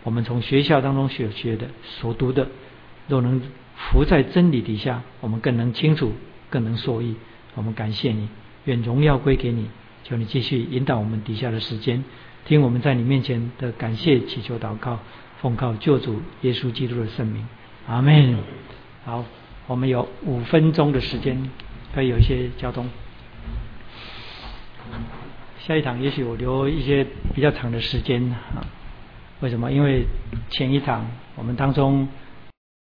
[0.05, 2.49] 我们从学校当中所学的、所读的，
[3.09, 3.41] 若能
[3.77, 6.13] 伏在真理底下，我们更能清楚。
[6.51, 7.17] 更能受益，
[7.57, 8.29] 我们感谢你，
[8.67, 9.67] 愿荣耀归给你。
[10.05, 12.05] 求你继续引导我们底下的时间，
[12.45, 15.01] 听我们在你面前的感谢祈求祷告，
[15.45, 17.47] 奉靠救主耶稣基督的圣名，
[17.87, 18.35] 阿门。
[19.05, 19.23] 好，
[19.67, 21.51] 我们有五分钟的时间，
[21.95, 22.89] 可以有一些交通。
[25.59, 28.65] 下一堂也许我留一些比较长的时间啊？
[29.41, 29.71] 为什么？
[29.71, 30.07] 因为
[30.49, 31.07] 前一场
[31.37, 32.09] 我们当中。